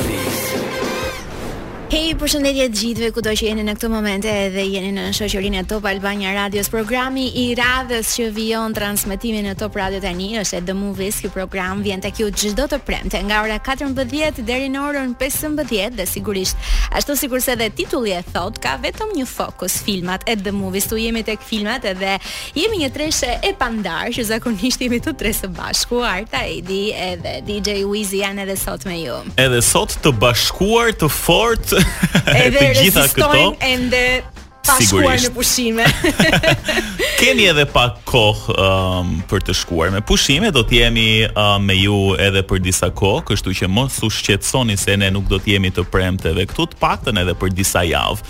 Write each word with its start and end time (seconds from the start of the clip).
Hej, 1.88 2.19
përshëndetje 2.20 2.65
të 2.69 2.77
gjithëve 2.83 3.06
kudo 3.16 3.30
që 3.33 3.47
jeni 3.47 3.62
në 3.65 3.73
këtë 3.78 3.88
moment 3.88 4.24
edhe 4.28 4.60
jeni 4.60 4.91
në 4.92 5.06
shoqërinë 5.16 5.56
e 5.56 5.60
Top 5.70 5.87
Albania 5.88 6.34
Radios. 6.37 6.69
Programi 6.69 7.23
i 7.41 7.45
radhës 7.56 8.11
që 8.19 8.27
vijon 8.37 8.74
transmetimin 8.77 9.47
në 9.48 9.55
Top 9.56 9.78
Radio 9.80 9.97
tani 10.05 10.27
është 10.37 10.61
The 10.69 10.74
Movies. 10.77 11.23
Ky 11.24 11.30
program 11.33 11.80
vjen 11.87 12.02
tek 12.05 12.20
ju 12.20 12.28
çdo 12.37 12.66
të 12.69 12.78
premte 12.84 13.23
nga 13.24 13.38
ora 13.47 13.56
14 13.64 14.42
deri 14.45 14.66
në 14.74 14.83
orën 14.91 15.14
15 15.23 15.64
dhe 15.97 16.05
sigurisht, 16.11 16.61
ashtu 16.92 17.16
sikur 17.16 17.41
se 17.41 17.55
edhe 17.56 17.70
titulli 17.80 18.12
e 18.19 18.20
thot, 18.36 18.61
ka 18.61 18.77
vetëm 18.84 19.16
një 19.16 19.25
fokus 19.33 19.78
filmat 19.89 20.28
e 20.28 20.36
The 20.45 20.52
Movies. 20.52 20.91
Tu 20.92 21.00
jemi 21.06 21.25
tek 21.25 21.41
filmat 21.41 21.89
edhe 21.95 22.19
jemi 22.52 22.83
një 22.84 22.92
treshe 22.98 23.39
e 23.41 23.55
pandar 23.56 24.12
që 24.12 24.27
zakonisht 24.34 24.84
jemi 24.84 25.00
të 25.00 25.17
tre 25.25 25.33
së 25.41 25.48
bashku, 25.56 26.05
Arta 26.05 26.45
Edi 26.52 26.91
edhe 26.92 27.39
DJ 27.48 27.80
Wizy 27.89 28.20
janë 28.27 28.45
edhe 28.45 28.61
sot 28.61 28.84
me 28.84 29.00
ju. 29.06 29.23
Edhe 29.41 29.64
sot 29.64 29.97
të 30.05 30.12
bashkuar 30.20 30.92
të 31.00 31.08
fortë 31.17 31.78
Edhe 31.79 32.67
rezistojnë 32.75 33.57
ende 33.69 34.03
pas 34.69 34.93
në 34.93 35.31
pushime. 35.34 35.87
Keni 37.20 37.47
edhe 37.48 37.65
pak 37.73 38.03
kohë 38.11 38.57
um, 38.61 39.15
për 39.31 39.47
të 39.48 39.55
shkuar 39.62 39.93
me 39.95 40.03
pushime, 40.05 40.51
do 40.55 40.61
të 40.67 40.81
jemi 40.83 41.07
uh, 41.27 41.33
um, 41.41 41.65
me 41.70 41.79
ju 41.79 41.97
edhe 42.20 42.43
për 42.47 42.61
disa 42.67 42.91
kohë, 42.95 43.25
kështu 43.31 43.55
që 43.62 43.70
mos 43.73 43.97
u 44.05 44.11
shqetësoni 44.12 44.77
se 44.81 44.98
ne 45.01 45.09
nuk 45.15 45.29
do 45.31 45.41
të 45.41 45.55
jemi 45.57 45.73
të 45.75 45.87
premte 45.93 46.35
dhe 46.37 46.45
këtu 46.51 46.69
të 46.75 46.83
paktën 46.85 47.23
edhe 47.23 47.37
për 47.41 47.55
disa 47.61 47.87
javë. 47.89 48.20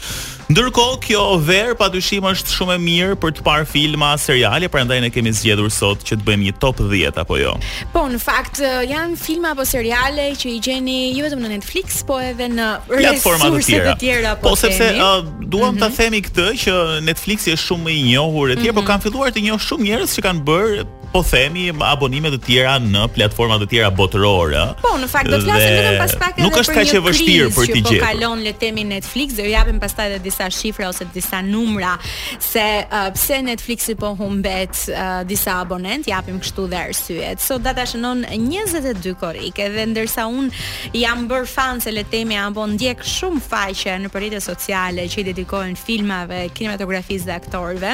Ndërkohë 0.48 0.94
kjo 1.04 1.22
ver 1.44 1.74
padyshim 1.76 2.24
është 2.30 2.54
shumë 2.56 2.72
e 2.72 2.80
mirë 2.80 3.16
për 3.20 3.34
të 3.36 3.42
parë 3.44 3.66
filma, 3.68 4.14
seriale, 4.18 4.70
prandaj 4.72 4.96
ne 5.04 5.10
kemi 5.12 5.34
zgjedhur 5.36 5.68
sot 5.74 6.06
që 6.08 6.16
të 6.16 6.24
bëjmë 6.24 6.46
një 6.46 6.54
top 6.62 6.80
10 6.80 7.20
apo 7.20 7.36
jo. 7.36 7.50
Po, 7.92 8.06
në 8.08 8.20
fakt 8.22 8.62
janë 8.64 9.18
filma 9.20 9.52
apo 9.52 9.66
seriale 9.68 10.30
që 10.40 10.54
i 10.54 10.60
gjeni 10.64 10.96
jo 11.18 11.26
vetëm 11.26 11.44
në 11.44 11.50
Netflix, 11.52 11.98
po 12.08 12.16
edhe 12.30 12.48
në 12.54 12.68
platforma 12.88 13.50
të 13.58 13.64
tjera. 13.68 13.96
tjera 14.00 14.32
po, 14.40 14.54
po 14.54 14.54
sepse 14.62 14.88
uh, 14.96 15.20
duam 15.44 15.74
mm 15.74 15.74
-hmm. 15.74 15.82
ta 15.84 15.90
mhm. 15.90 15.96
themi 16.00 16.22
këtë 16.30 16.48
që 16.64 16.78
Netflixi 17.10 17.52
është 17.52 17.66
shumë 17.68 17.92
i 17.98 18.00
njohur 18.14 18.46
etj, 18.54 18.62
mm 18.62 18.64
-hmm. 18.64 18.78
po 18.80 18.80
mhm. 18.80 18.88
kanë 18.88 19.04
filluar 19.04 19.30
të 19.36 19.44
njohë 19.50 19.66
shumë 19.68 19.84
njerëz 19.90 20.16
që 20.16 20.24
kanë 20.30 20.42
bërë 20.48 20.86
po 21.12 21.22
themi 21.24 21.68
abonime 21.88 22.30
të 22.34 22.38
tjera 22.44 22.74
në 22.82 23.06
platforma 23.16 23.56
të 23.62 23.66
tjera 23.70 23.88
botërore. 23.96 24.64
Po, 24.82 24.90
në 25.00 25.08
fakt 25.08 25.30
do 25.32 25.38
të 25.38 25.46
flasim 25.46 25.76
vetëm 25.78 25.96
pas 26.02 26.14
pak 26.20 26.34
edhe 26.36 26.44
nuk 26.44 26.58
është 26.60 26.74
kaq 26.76 26.90
e 26.90 27.00
vështirë 27.06 27.46
për 27.56 27.70
Po 27.88 27.94
kalon 28.02 28.42
le 28.44 28.52
të 28.52 28.62
themi 28.66 28.84
Netflix 28.90 29.36
dhe 29.38 29.46
japim 29.48 29.78
pastaj 29.80 30.08
edhe 30.10 30.18
disa 30.26 30.48
shifra 30.52 30.88
ose 30.90 31.06
disa 31.14 31.40
numra 31.44 31.94
se 32.42 32.64
uh, 32.84 33.06
pse 33.14 33.38
Netflixi 33.46 33.94
po 33.98 34.10
humbet 34.18 34.82
uh, 34.92 35.22
disa 35.28 35.56
abonent, 35.62 36.06
japim 36.10 36.40
kështu 36.42 36.66
dhe 36.72 36.80
arsyet. 36.90 37.42
Sot 37.44 37.62
data 37.64 37.86
shënon 37.88 38.24
22 38.32 39.14
korrik 39.20 39.62
edhe 39.64 39.86
ndërsa 39.94 40.26
un 40.28 40.50
jam 40.96 41.24
bër 41.30 41.48
fan 41.48 41.80
se 41.84 41.94
le 41.94 42.04
të 42.04 42.16
themi 42.18 42.38
apo 42.40 42.64
ndjek 42.74 43.02
shumë 43.06 43.42
faqe 43.48 43.94
në 44.04 44.08
rrjetet 44.12 44.42
sociale 44.44 45.04
që 45.12 45.20
i 45.22 45.26
dedikohen 45.30 45.74
filmave, 45.78 46.44
kinematografisë 46.58 47.28
dhe 47.30 47.34
aktorëve. 47.40 47.92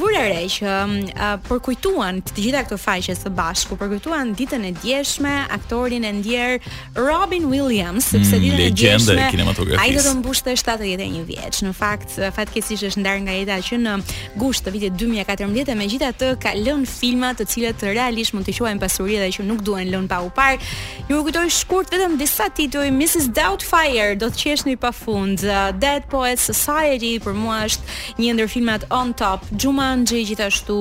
Vurë 0.00 0.26
re 0.30 0.42
që 0.56 0.68
um, 0.72 0.96
uh, 1.16 1.32
përkujtuan 1.50 2.20
të 2.28 2.45
gjitha 2.46 2.62
këto 2.66 2.78
faqe 2.78 3.14
së 3.16 3.30
bashku 3.34 3.74
përkujtuan 3.80 4.28
ditën 4.38 4.62
e 4.68 4.72
djeshme 4.78 5.32
aktorin 5.50 6.04
e 6.06 6.12
ndjer 6.18 6.58
Robin 6.94 7.48
Williams, 7.50 8.06
sepse 8.12 8.36
mm, 8.38 8.42
ditën 8.42 8.60
e 8.60 8.70
djeshme 8.70 9.76
Ai 9.82 9.90
do 9.94 10.02
të 10.02 10.12
mbushte 10.20 10.52
71 10.56 11.24
vjeç. 11.26 11.58
Në 11.66 11.72
fakt, 11.80 12.12
fatkeqësisht 12.36 12.84
është 12.90 13.02
ndarë 13.02 13.22
nga 13.24 13.34
jeta 13.36 13.56
që 13.68 13.78
në 13.86 13.94
gusht 14.40 14.66
të 14.66 14.72
vitit 14.76 14.94
2014 15.00 15.52
gjitha 15.58 15.74
megjithatë 15.80 16.28
ka 16.42 16.52
lënë 16.56 16.90
filma 16.90 17.32
të 17.38 17.46
cilët 17.52 17.82
realisht 17.92 18.36
mund 18.36 18.46
të 18.48 18.54
quajmë 18.60 18.82
pasuri 18.82 19.18
dhe 19.22 19.28
që 19.38 19.46
nuk 19.48 19.64
duhen 19.66 19.90
lënë 19.94 20.10
pa 20.12 20.20
u 20.26 20.30
parë. 20.38 20.60
Ju 21.10 21.22
kujtoj 21.26 21.50
shkurt 21.58 21.90
vetëm 21.94 22.14
disa 22.20 22.46
tituj 22.54 22.90
Mrs 22.94 23.26
Doubtfire, 23.36 24.14
do 24.20 24.30
të 24.30 24.42
qeshni 24.44 24.76
pafund, 24.80 25.42
Dead 25.82 26.06
Poets 26.10 26.46
Society 26.52 27.16
për 27.22 27.34
mua 27.36 27.64
është 27.66 28.20
një 28.22 28.36
ndër 28.36 28.52
filmat 28.54 28.86
on 28.94 29.12
top, 29.18 29.44
Jumanji 29.60 30.22
gjithashtu, 30.30 30.78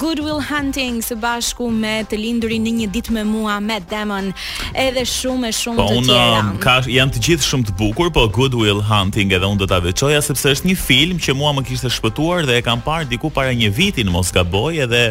Good 0.00 0.24
Will 0.24 0.40
Hunting 0.48 0.93
Rising 0.94 1.04
së 1.04 1.16
bashku 1.18 1.66
me 1.74 2.04
të 2.06 2.18
lindurin 2.20 2.62
në 2.68 2.72
një 2.78 2.86
ditë 2.94 3.12
me 3.16 3.22
mua 3.26 3.56
me 3.62 3.80
Demon, 3.90 4.28
edhe 4.78 5.02
shumë 5.06 5.48
e 5.48 5.52
shumë 5.54 5.76
po, 5.76 5.88
të 5.88 6.00
tjera. 6.00 6.20
Po 6.20 6.42
um, 6.44 6.50
unë 6.54 6.62
ka 6.62 6.76
janë 6.92 7.16
të 7.16 7.22
gjithë 7.26 7.48
shumë 7.48 7.66
të 7.70 7.74
bukur, 7.80 8.12
po 8.14 8.26
Good 8.36 8.54
Will 8.60 8.82
Hunting 8.86 9.34
edhe 9.34 9.46
unë 9.50 9.64
do 9.64 9.68
ta 9.72 9.80
veçoja 9.84 10.22
sepse 10.22 10.52
është 10.58 10.70
një 10.70 10.78
film 10.84 11.20
që 11.24 11.34
mua 11.38 11.54
më 11.58 11.66
kishte 11.68 11.90
shpëtuar 11.96 12.46
dhe 12.48 12.60
e 12.60 12.66
kam 12.66 12.82
parë 12.86 13.10
diku 13.10 13.32
para 13.34 13.54
një 13.56 13.72
viti 13.74 14.06
në 14.06 14.14
Moskaboj 14.14 14.82
edhe 14.86 15.06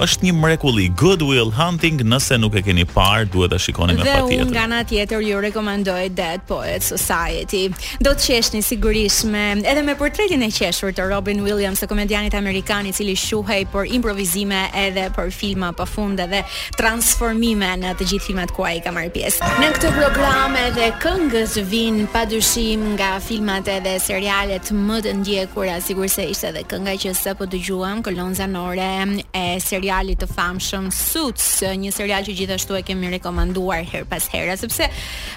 është 0.00 0.22
një 0.24 0.30
mrekulli 0.40 0.86
Goodwill 0.98 1.50
Hunting, 1.52 2.00
nëse 2.08 2.38
nuk 2.40 2.54
e 2.56 2.62
keni 2.64 2.84
parë, 2.88 3.26
duhet 3.32 3.50
ta 3.52 3.58
shikoni 3.60 3.92
me 3.98 4.04
patjetër. 4.06 4.28
Dhe 4.28 4.44
unë 4.44 4.52
nga 4.54 4.60
ana 4.64 4.78
tjetër 4.88 5.20
ju 5.24 5.40
rekomandoj 5.44 6.06
Dead 6.16 6.40
Poets 6.48 6.88
Society. 6.94 7.66
Do 8.00 8.14
të 8.16 8.24
qeshni 8.24 8.62
sigurisht 8.64 9.26
me 9.28 9.42
edhe 9.60 9.82
me 9.84 9.92
portretin 10.00 10.42
e 10.46 10.48
qeshur 10.50 10.94
të 10.96 11.10
Robin 11.12 11.42
Williams, 11.44 11.82
të 11.84 11.90
komedianit 11.90 12.34
amerikan 12.38 12.88
i 12.88 12.94
cili 12.96 13.12
shuhej 13.20 13.66
për 13.74 13.92
improvisime 13.98 14.62
edhe 14.80 15.10
për 15.14 15.28
filma 15.36 15.74
pafund 15.76 16.24
edhe 16.24 16.40
transformime 16.78 17.74
në 17.84 17.92
të 18.00 18.08
gjithë 18.14 18.26
filmat 18.30 18.54
ku 18.56 18.64
ai 18.64 18.80
ka 18.84 18.94
marrë 18.96 19.12
pjesë. 19.18 19.52
Në 19.60 19.70
këtë 19.76 19.92
program 19.98 20.56
edhe 20.62 20.88
këngës 21.04 21.58
vijnë 21.68 22.08
padyshim 22.16 22.88
nga 22.96 23.12
filmat 23.20 23.68
edhe 23.76 23.98
serialet 24.00 24.72
më 24.72 25.02
të 25.10 25.14
ndjekura, 25.20 25.76
sigurisht 25.84 26.22
se 26.22 26.30
ishte 26.32 26.48
edhe 26.54 26.64
kënga 26.72 26.96
që 27.04 27.12
sapo 27.18 27.44
dëgjuam, 27.44 28.00
kolonza 28.08 28.48
nore 28.48 28.90
e 29.36 29.46
seriali 29.82 30.12
të 30.14 30.26
famshëm 30.30 30.84
Suits, 30.94 31.46
një 31.82 31.90
serial 31.90 32.22
që 32.22 32.32
gjithashtu 32.38 32.76
e 32.78 32.82
kemi 32.86 33.08
rekomanduar 33.16 33.80
her 33.90 34.04
pas 34.06 34.22
here, 34.30 34.54
sepse 34.60 34.86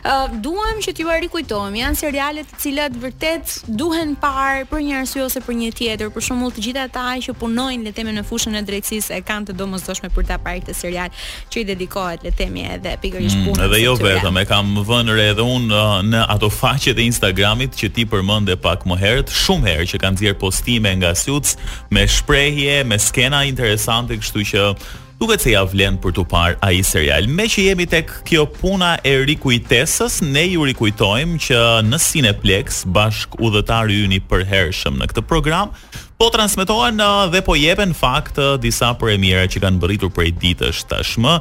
uh, 0.06 0.29
duam 0.44 0.78
që 0.85 0.91
t'ju 1.00 1.16
rikujtojmë, 1.23 1.79
janë 1.79 1.97
seriale 1.97 2.44
të 2.45 2.59
cilat 2.61 3.00
vërtet 3.01 3.55
duhen 3.79 4.13
parë 4.22 4.67
për 4.69 4.84
një 4.85 5.00
arsye 5.00 5.23
ose 5.25 5.41
për 5.47 5.57
një 5.61 5.69
tjetër. 5.79 6.11
Për 6.13 6.25
shembull, 6.28 6.53
të 6.53 6.66
gjithë 6.67 6.84
ata 6.84 7.07
që 7.25 7.34
punojnë 7.41 7.88
le 7.88 7.94
të 7.94 7.97
themi 7.97 8.13
në 8.19 8.25
fushën 8.29 8.59
e 8.59 8.61
drejtësisë 8.67 9.16
e 9.17 9.23
kanë 9.25 9.50
të 9.50 9.55
domosdoshme 9.63 10.11
për 10.13 10.28
ta 10.29 10.38
parë 10.45 10.61
këtë 10.67 10.78
serial 10.78 11.25
që 11.55 11.61
i 11.63 11.66
dedikohet 11.72 12.28
le 12.28 12.34
të 12.35 12.44
themi 12.44 12.67
edhe 12.75 12.94
pikërisht 13.01 13.39
mm, 13.39 13.45
punës. 13.47 13.57
Mm, 13.57 13.66
edhe 13.66 13.81
jo 13.81 13.95
vetëm, 14.03 14.39
e 14.44 14.45
kam 14.51 14.72
vënë 14.91 15.17
re 15.17 15.28
edhe 15.31 15.47
unë 15.55 15.73
uh, 15.73 15.97
në 16.11 16.23
ato 16.35 16.51
faqe 16.53 16.94
të 16.95 17.05
Instagramit 17.09 17.79
që 17.79 17.91
ti 17.97 18.05
përmende 18.13 18.59
pak 18.61 18.85
më 18.85 19.00
herët, 19.01 19.34
shumë 19.41 19.72
herë 19.72 19.89
që 19.95 20.03
kanë 20.05 20.19
nxjerr 20.19 20.39
postime 20.44 20.94
nga 21.01 21.16
Suits 21.17 21.57
me 21.95 22.05
shprehje, 22.17 22.84
me 22.85 23.00
skena 23.01 23.41
interesante 23.50 24.19
kështu 24.35 24.46
që 24.46 24.78
duket 25.16 25.41
se 25.46 25.51
ja 25.53 25.62
vlen 25.63 25.96
për 26.03 26.12
të 26.18 26.23
parë 26.28 26.57
ai 26.68 26.81
serial. 26.84 27.28
Me 27.31 27.46
që 27.47 27.69
jemi 27.69 27.85
tek 27.88 28.09
kjo 28.28 28.44
puna 28.51 28.97
e 29.07 29.13
rikujtesës, 29.23 30.18
ne 30.28 30.44
ju 30.51 30.66
rikujtojmë 30.68 31.40
që 31.46 31.62
në 31.88 31.97
Cineplex 32.03 32.81
bashk 32.94 33.38
udhëtarë 33.40 33.94
hyni 33.96 34.19
për 34.28 34.44
hershëm 34.50 35.00
në 35.00 35.07
këtë 35.13 35.23
program, 35.29 35.72
po 36.19 36.28
transmetohen 36.35 36.99
uh, 36.99 37.28
dhe 37.32 37.41
po 37.47 37.55
jepen 37.59 37.93
fakt 37.96 38.37
uh, 38.40 38.58
disa 38.64 38.91
premiera 38.99 39.47
që 39.47 39.64
kanë 39.64 39.79
bërritur 39.84 40.11
prej 40.16 40.34
ditësh 40.41 40.84
tashmë. 40.91 41.37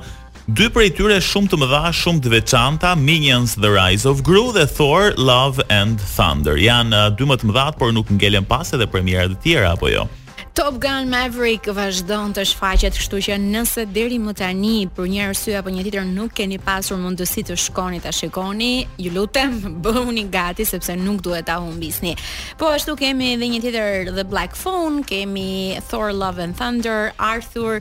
Dy 0.55 0.67
prej 0.71 0.91
tyre 0.95 1.17
shumë 1.25 1.49
të 1.55 1.59
mëdha, 1.63 1.83
shumë 1.99 2.21
të 2.27 2.31
veçanta, 2.35 2.93
Minions 3.01 3.57
The 3.59 3.71
Rise 3.75 4.07
of 4.11 4.21
Gru 4.27 4.51
dhe 4.55 4.69
Thor 4.71 5.17
Love 5.19 5.65
and 5.73 5.99
Thunder. 6.15 6.59
Janë 6.63 6.95
uh, 6.95 7.11
dy 7.19 7.27
më 7.27 7.41
të 7.43 7.51
mëdhat, 7.51 7.79
por 7.83 7.95
nuk 7.97 8.13
ngelen 8.21 8.47
pas 8.47 8.71
edhe 8.77 8.87
premiera 8.93 9.27
të 9.35 9.41
tjera 9.49 9.73
apo 9.75 9.91
jo? 9.91 10.07
Top 10.55 10.77
Gun 10.79 11.09
Maverick 11.11 11.67
vazhdon 11.67 12.31
të 12.37 12.45
shfaqet, 12.47 12.95
kështu 12.95 13.19
që 13.27 13.37
nëse 13.43 13.83
deri 13.91 14.21
më 14.23 14.33
tani 14.39 14.75
për 14.95 15.09
një 15.11 15.23
arsye 15.25 15.55
apo 15.59 15.71
një 15.75 15.83
tjetër 15.83 16.05
nuk 16.15 16.31
keni 16.39 16.61
pasur 16.63 17.01
mundësi 17.03 17.43
të 17.49 17.57
shkoni 17.59 17.99
ta 18.05 18.13
shikoni, 18.15 18.85
ju 19.03 19.11
lutem 19.17 19.57
bëhuni 19.83 20.29
gati 20.31 20.63
sepse 20.67 20.95
nuk 21.01 21.25
duhet 21.27 21.49
ta 21.49 21.57
humbisni. 21.59 22.13
Po 22.61 22.69
ashtu 22.71 22.95
kemi 23.01 23.33
edhe 23.35 23.49
një 23.51 23.61
tjetër 23.65 24.13
The 24.13 24.23
Black 24.31 24.55
Phone, 24.61 25.01
kemi 25.03 25.75
Thor 25.89 26.13
Love 26.15 26.39
and 26.47 26.55
Thunder, 26.61 27.11
Arthur 27.33 27.81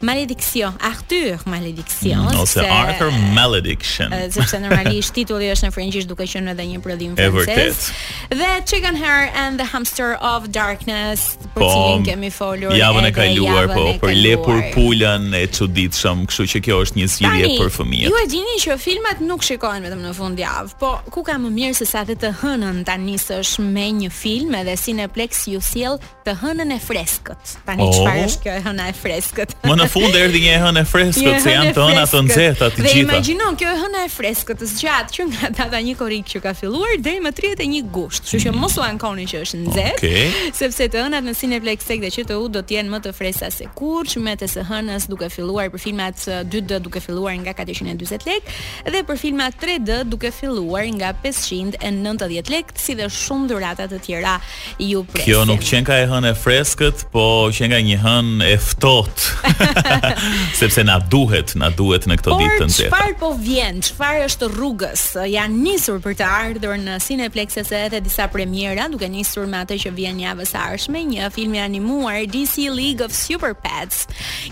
Malediction, 0.00 0.78
Arthur 0.78 1.42
Malediction, 1.50 2.22
mm, 2.30 2.38
ose 2.38 2.62
se, 2.62 2.68
Arthur 2.70 3.10
Malediction. 3.40 4.14
Sepse 4.38 4.62
normalisht 4.62 5.10
titulli 5.18 5.50
është 5.56 5.72
në 5.72 5.74
frëngjisht 5.74 6.14
duke 6.14 6.30
qenë 6.30 6.54
edhe 6.54 6.70
një 6.70 6.84
prodhim 6.86 7.18
francez. 7.18 7.90
Dhe 8.30 8.54
Chicken 8.62 9.02
Hair 9.02 9.26
and 9.34 9.58
the 9.58 9.66
Hamster 9.74 10.14
of 10.32 10.46
Darkness, 10.54 11.34
po, 11.58 11.66
po 11.66 11.76
kemi 12.12 12.30
folur 12.30 12.74
javën 12.76 13.06
e 13.08 13.10
kaluar 13.16 13.68
po 13.72 13.84
për 14.02 14.14
lepur 14.24 14.58
pulën 14.74 15.30
e 15.38 15.46
çuditshëm, 15.56 16.26
kështu 16.28 16.46
që 16.52 16.60
kjo 16.66 16.80
është 16.84 16.98
një 16.98 17.06
zgjidhje 17.14 17.48
për 17.58 17.70
fëmijët. 17.78 18.10
Ju 18.10 18.20
e 18.20 18.26
dini 18.32 18.56
që 18.64 18.76
filmat 18.84 19.22
nuk 19.24 19.44
shikohen 19.46 19.86
vetëm 19.86 20.02
në 20.04 20.12
fundjavë, 20.18 20.74
po 20.82 20.90
ku 21.14 21.24
ka 21.26 21.38
më 21.40 21.52
mirë 21.56 21.78
se 21.78 21.86
sa 21.88 22.02
të 22.08 22.18
të 22.22 22.30
hënën 22.42 22.82
ta 22.88 22.98
nisësh 23.00 23.54
me 23.64 23.86
një 24.02 24.10
film 24.12 24.56
edhe 24.60 24.74
Cineplex 24.84 25.46
ju 25.54 25.62
sjell 25.64 25.96
të 26.26 26.36
hënën 26.42 26.74
e 26.74 26.78
freskët. 26.84 27.54
Tani 27.66 27.86
oh. 27.86 27.94
çfarë 27.96 28.22
oh. 28.22 28.26
është 28.28 28.44
kjo 28.46 28.58
hëna 28.68 28.90
e 28.92 28.96
freskët? 29.04 29.56
më 29.62 29.76
në 29.78 29.86
fund 29.94 30.16
erdhi 30.18 30.40
një 30.42 30.56
hënë 30.58 30.82
e 30.84 30.88
freskët, 30.92 31.36
se 31.44 31.52
janë 31.52 31.72
të 31.76 31.86
hëna 31.86 32.04
të 32.10 32.20
nxehta 32.26 32.68
të 32.74 32.82
gjitha. 32.82 32.90
Dhe 32.90 33.06
imagjinon 33.06 33.56
kjo 33.60 33.70
e 33.72 33.78
hëna 33.80 34.04
e 34.08 34.10
freskët 34.12 34.60
të 34.60 34.68
zgjat 34.72 35.12
që 35.16 35.26
nga 35.30 35.50
data 35.58 35.78
1 35.80 35.94
korrik 36.00 36.26
që 36.28 36.42
ka 36.44 36.52
filluar 36.58 36.96
deri 36.98 37.22
më 37.22 37.32
31 37.38 37.86
gusht. 37.94 38.22
Kështu 38.26 38.42
që 38.48 38.54
mos 38.58 38.74
u 38.78 38.82
ankoni 38.84 39.26
që 39.30 39.42
është 39.46 39.60
nxehtë, 39.62 40.10
sepse 40.58 40.88
të 40.92 41.06
hënat 41.06 41.22
në 41.26 41.36
Cineplex 41.38 41.88
Tek 41.92 42.01
dhe 42.02 42.10
që 42.10 42.24
të 42.30 42.36
u 42.42 42.48
do 42.52 42.62
të 42.66 42.76
jenë 42.78 42.90
më 42.92 42.98
të 43.04 43.12
fresa 43.14 43.48
se 43.54 43.68
kurç 43.78 44.16
me 44.24 44.34
të 44.38 44.48
shn 44.50 44.66
hënës 44.68 45.06
duke 45.10 45.28
filluar 45.32 45.70
për 45.72 45.82
filmat 45.84 46.24
2D 46.50 46.80
duke 46.84 47.00
filluar 47.04 47.36
nga 47.42 47.54
440 47.62 48.26
lekë 48.26 48.56
dhe 48.94 49.02
për 49.08 49.20
filmat 49.20 49.56
3D 49.62 49.98
duke 50.10 50.32
filluar 50.34 50.86
nga 50.98 51.12
590 51.22 52.50
lekë 52.50 52.78
si 52.82 52.96
dhe 52.98 53.08
shumë 53.22 53.48
dhurata 53.52 53.86
të 53.92 54.00
tjera 54.06 54.34
ju 54.82 55.04
presim. 55.12 55.28
Kjo 55.28 55.44
nuk 55.48 55.62
qenka 55.68 55.96
e 56.02 56.06
hënë 56.10 56.32
e 56.34 56.38
freskët, 56.42 57.04
po 57.12 57.24
qenka 57.54 57.72
ka 57.76 57.80
një 57.88 57.98
hënë 58.04 58.46
e 58.52 58.56
ftohtë. 58.60 59.52
Sepse 60.58 60.82
na 60.84 60.98
duhet, 61.12 61.54
na 61.60 61.70
duhet 61.78 62.04
në 62.10 62.18
këtë 62.20 62.32
Por, 62.32 62.42
ditë 62.42 62.56
të 62.62 62.66
nxehtë. 62.68 62.88
Por 62.90 63.00
çfarë 63.00 63.14
po 63.22 63.30
vjen? 63.44 63.78
Çfarë 63.86 64.26
është 64.26 64.48
rrugës? 64.52 65.02
Janë 65.36 65.60
nisur 65.64 66.02
për 66.04 66.18
të 66.20 66.26
ardhur 66.28 66.74
në 66.82 66.98
Cineplex 67.06 67.60
edhe 67.62 68.02
disa 68.04 68.26
premiera 68.32 68.88
duke 68.92 69.08
nisur 69.08 69.46
me 69.48 69.60
atë 69.64 69.78
që 69.86 69.92
vjen 69.96 70.20
javës 70.26 70.52
së 70.52 70.64
ardhshme, 70.66 71.04
një 71.14 71.30
film 71.36 71.54
i 71.56 71.62
animuar 71.62 71.91
muar 71.92 72.26
DC 72.26 72.70
League 72.70 73.00
of 73.04 73.12
Super 73.14 73.52
Pets. 73.54 74.06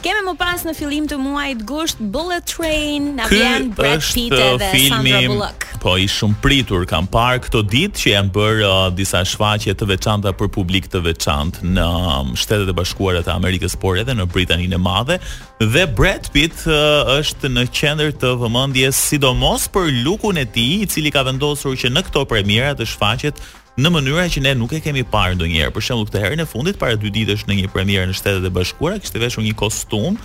Kemë 0.05 0.25
më 0.27 0.35
pas 0.41 0.63
në 0.67 0.75
fillim 0.77 1.07
të 1.11 1.17
muajit 1.21 1.65
gusht 1.69 2.01
Bullet 2.15 2.45
Train, 2.49 3.11
na 3.19 3.27
vjen 3.31 3.71
Brad 3.77 4.05
Pitt 4.15 4.35
dhe 4.61 4.71
Sandra 4.89 5.23
Bullock. 5.27 5.67
Po 5.81 5.97
i 5.97 6.09
shumë 6.13 6.41
pritur 6.45 6.85
kam 6.91 7.09
parë 7.11 7.45
këto 7.47 7.63
ditë 7.73 8.01
që 8.03 8.11
janë 8.15 8.35
bërë 8.37 8.65
uh, 8.67 8.89
disa 8.97 9.23
shfaqje 9.27 9.75
të 9.81 9.89
veçanta 9.95 10.33
për 10.37 10.51
publik 10.59 10.91
të 10.93 11.01
veçantë 11.07 11.65
në 11.71 11.87
um, 11.87 12.35
Shtetet 12.37 12.69
e 12.69 12.75
Bashkuara 12.77 13.23
të 13.25 13.33
Amerikës, 13.35 13.79
por 13.81 13.99
edhe 14.01 14.17
në 14.19 14.29
Britaninë 14.35 14.77
e 14.77 14.81
Madhe 14.85 15.21
dhe 15.61 15.85
Brad 15.97 16.29
Pitt 16.33 16.65
uh, 16.69 17.17
është 17.19 17.51
në 17.57 17.67
qendër 17.77 18.13
të 18.21 18.35
vëmendjes 18.43 19.01
sidomos 19.09 19.67
për 19.73 19.89
lukun 20.05 20.41
e 20.41 20.45
tij 20.49 20.85
i 20.85 20.89
cili 20.93 21.13
ka 21.15 21.25
vendosur 21.29 21.77
që 21.81 21.93
në 21.95 22.05
këto 22.09 22.27
premiera 22.29 22.77
të 22.79 22.89
shfaqet 22.93 23.41
në 23.79 23.91
mënyrë 23.95 24.25
që 24.35 24.41
ne 24.45 24.55
nuk 24.59 24.73
e 24.75 24.81
kemi 24.83 25.05
parë 25.07 25.37
ndonjëherë. 25.39 25.75
Për 25.77 25.85
shembull, 25.87 26.09
këtë 26.11 26.25
herën 26.25 26.43
e 26.43 26.49
fundit 26.49 26.79
para 26.81 26.99
dy 26.99 27.13
ditësh 27.15 27.47
në 27.47 27.61
një 27.61 27.71
premierë 27.75 28.11
në 28.11 28.19
Shtetet 28.19 28.49
e 28.51 28.53
Bashkuara, 28.59 28.99
kishte 28.99 29.23
veshur 29.23 29.45
një 29.47 29.55
kostum, 29.61 30.19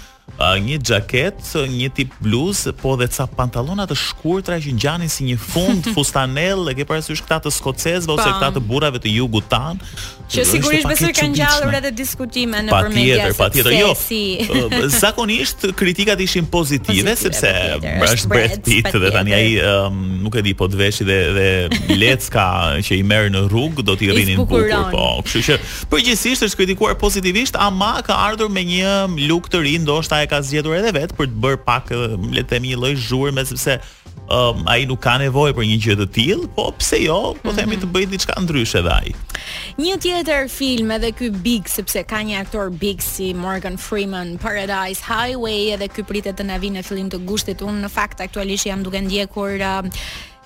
një 0.66 0.80
xhaket, 0.82 1.44
një 1.70 1.92
tip 1.96 2.14
bluz, 2.26 2.64
po 2.80 2.96
dhe 2.98 3.06
ca 3.14 3.28
pantallona 3.38 3.86
të 3.88 3.98
shkurtra 4.02 4.58
që 4.64 4.74
ngjanin 4.76 5.12
si 5.14 5.28
një 5.30 5.38
fund 5.42 5.90
fustanell, 5.96 6.66
e 6.72 6.76
ke 6.80 6.88
parasysh 6.90 7.22
këta 7.24 7.38
të 7.46 7.54
skocezëve 7.60 8.18
ose 8.18 8.30
këta 8.34 8.50
të 8.58 8.64
burrave 8.66 9.02
të 9.04 9.14
jugut 9.20 9.46
tan, 9.54 9.78
Që 10.26 10.44
sigurisht 10.50 10.88
besoj 10.90 11.12
kanë 11.16 11.38
gjallur 11.38 11.76
edhe 11.78 11.92
diskutime 11.94 12.60
në 12.66 12.74
përmjet 12.74 13.06
jashtë. 13.06 13.36
Patjetër, 13.38 13.74
patjetër 13.76 13.76
jo. 13.78 13.90
Si. 14.00 14.94
Zakonisht 15.04 15.66
kritikat 15.78 16.22
ishin 16.24 16.48
pozitive 16.50 17.14
sepse 17.20 17.52
është 18.08 18.32
bërë 18.34 18.58
pit 18.66 18.90
dhe 19.04 19.12
tani 19.14 19.36
ai 19.38 19.44
nuk 20.26 20.36
e 20.40 20.44
di 20.48 20.56
po 20.58 20.68
të 20.72 20.90
dhe 20.96 21.20
dhe 21.36 21.50
lecka 22.02 22.48
që 22.86 22.98
i 23.00 23.04
merr 23.06 23.30
në 23.36 23.44
rrug 23.52 23.84
do 23.86 23.96
t'i 24.00 24.10
rrinin 24.12 24.40
bukur 24.42 24.66
po. 24.92 25.06
Kështu 25.28 25.44
që 25.52 25.60
përgjithsisht 25.94 26.48
është 26.50 26.62
kritikuar 26.64 26.98
pozitivisht, 27.06 27.60
ama 27.62 28.00
ka 28.06 28.18
ardhur 28.28 28.50
me 28.50 28.66
një 28.66 28.96
lugë 29.30 29.54
të 29.56 29.62
ri, 29.64 29.76
ndoshta 29.86 30.24
e 30.26 30.32
ka 30.32 30.42
zgjedhur 30.44 30.80
edhe 30.82 30.96
vet 30.98 31.14
për 31.18 31.30
të 31.36 31.44
bërë 31.46 31.62
pak 31.68 31.94
le 32.34 32.42
të 32.42 32.50
themi 32.56 32.74
një 32.74 32.82
lloj 32.82 32.96
zhurmë 33.06 33.46
sepse 33.52 33.78
um, 34.30 34.66
ai 34.70 34.86
nuk 34.90 35.02
ka 35.06 35.16
nevojë 35.22 35.56
për 35.58 35.68
një 35.72 35.78
gjë 35.86 35.96
të 36.02 36.06
tillë, 36.18 36.50
po 36.58 36.68
pse 36.80 37.02
jo? 37.06 37.18
Po 37.36 37.36
mm 37.36 37.52
-hmm. 37.52 37.58
themi 37.60 37.76
mhm. 37.78 37.82
të 37.84 37.92
bëj 37.96 38.06
diçka 38.12 38.34
ndryshe 38.42 38.80
edhe 38.80 38.94
ai. 38.94 39.10
Një 39.78 39.98
tjetër 40.02 40.50
film 40.50 40.92
edhe 40.92 41.12
ky 41.12 41.30
Big 41.30 41.68
sepse 41.70 42.04
ka 42.04 42.20
një 42.24 42.42
aktor 42.42 42.70
Big 42.72 43.02
si 43.02 43.34
Morgan 43.34 43.78
Freeman 43.78 44.38
Paradise 44.38 45.02
Highway 45.08 45.70
edhe 45.76 45.88
ky 45.88 46.04
pritet 46.04 46.38
të 46.38 46.44
na 46.46 46.58
vinë 46.60 46.80
në 46.80 46.84
fillim 46.84 47.10
të 47.10 47.26
gushtit. 47.26 47.62
Unë 47.62 47.86
në 47.86 47.90
fakt 47.90 48.22
aktualisht 48.22 48.66
jam 48.66 48.84
duke 48.84 49.02
ndjekur 49.02 49.60
uh, 49.62 49.84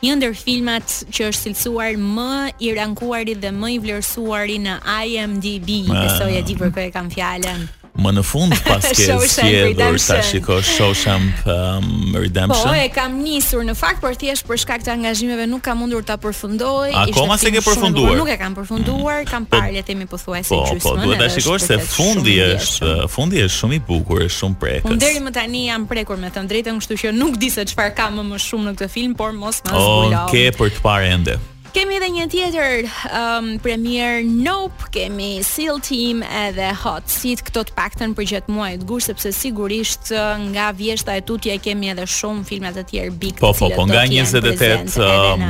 një 0.04 0.16
ndër 0.16 0.34
filmat 0.36 0.88
që 1.12 1.22
është 1.30 1.44
cilësuar 1.44 1.98
më 1.98 2.52
i 2.60 2.74
rankuari 2.74 3.36
dhe 3.36 3.52
më 3.52 3.68
i 3.72 3.80
vlerësuari 3.80 4.58
në 4.60 4.76
IMDb, 5.06 5.88
ah. 5.92 6.04
besoj 6.08 6.34
e 6.38 6.42
di 6.44 6.56
për 6.56 6.72
kërë 6.72 6.92
kam 6.94 7.10
fjalën 7.12 7.79
më 8.04 8.14
në 8.20 8.24
fund 8.26 8.56
pas 8.68 8.86
ke 8.92 9.08
zgjedhur 9.22 10.00
ta 10.04 10.20
shikosh 10.26 10.80
um, 10.80 11.88
Redemption. 12.16 12.72
Po, 12.72 12.74
e 12.76 12.88
kam 12.94 13.20
nisur 13.24 13.64
në 13.68 13.76
fakt, 13.78 14.02
por 14.04 14.16
thjesht 14.20 14.48
për 14.48 14.60
shkak 14.64 14.84
të 14.86 14.94
angazhimeve 14.96 15.46
nuk 15.50 15.62
kam 15.66 15.82
mundur 15.84 16.04
ta 16.08 16.16
përfundoj. 16.22 16.92
Akoma 17.04 17.38
se 17.42 17.52
ke 17.54 17.62
përfunduar. 17.66 18.16
Nuk 18.20 18.32
e 18.32 18.38
kam 18.40 18.56
përfunduar, 18.58 19.22
mm. 19.24 19.30
kam 19.32 19.46
parë 19.52 19.74
le 19.76 19.84
të 19.84 19.92
themi 19.92 20.08
pothuajse 20.10 20.54
gjysmën. 20.56 20.82
Po, 20.84 20.96
po 20.96 21.06
duhet 21.06 21.22
ta 21.24 21.28
shikosh 21.36 21.68
se 21.70 21.78
fundi 21.84 22.38
është, 22.46 22.96
fundi 23.12 23.44
është 23.46 23.58
shumë 23.60 23.80
i 23.80 23.84
bukur, 23.90 24.24
është 24.28 24.42
shumë 24.46 24.60
prekës. 24.64 24.90
Unë 24.90 25.04
deri 25.04 25.24
më 25.28 25.36
tani 25.40 25.66
jam 25.68 25.88
prekur 25.90 26.20
me 26.22 26.32
të 26.34 26.46
drejtën, 26.54 26.82
kështu 26.82 27.00
që 27.04 27.14
nuk 27.20 27.38
di 27.42 27.52
se 27.54 27.68
çfarë 27.74 27.96
kam 28.00 28.20
më, 28.22 28.28
më 28.34 28.42
shumë 28.48 28.68
në 28.72 28.76
këtë 28.80 28.92
film, 28.96 29.16
por 29.20 29.36
mos 29.38 29.62
më 29.68 29.74
zbuloj. 29.76 30.12
Oh, 30.20 30.28
ke 30.32 30.48
për 30.60 30.76
të 30.78 30.86
parë 30.86 31.16
ende. 31.20 31.38
Kemi 31.70 31.94
edhe 32.00 32.08
një 32.16 32.24
tjetër 32.32 32.88
um, 33.14 33.50
premier 33.62 34.24
Nope, 34.26 34.88
kemi 34.96 35.42
Seal 35.46 35.78
Team 35.86 36.24
edhe 36.26 36.72
Hot 36.82 37.12
Seat 37.14 37.44
këto 37.46 37.66
të 37.70 37.76
paktën 37.78 38.16
për 38.18 38.26
gjatë 38.32 38.54
muajit 38.56 38.86
gusht 38.90 39.12
sepse 39.12 39.32
sigurisht 39.38 40.10
uh, 40.16 40.34
nga 40.50 40.72
vjeshta 40.78 41.20
e 41.20 41.24
tutje 41.30 41.60
kemi 41.62 41.92
edhe 41.94 42.08
shumë 42.10 42.46
filma 42.50 42.72
të 42.74 42.88
tjerë 42.90 43.16
big. 43.22 43.38
Po, 43.42 43.54
po, 43.54 43.70
po, 43.76 43.86
nga 43.90 44.02
28 44.10 44.98
um, 45.06 45.50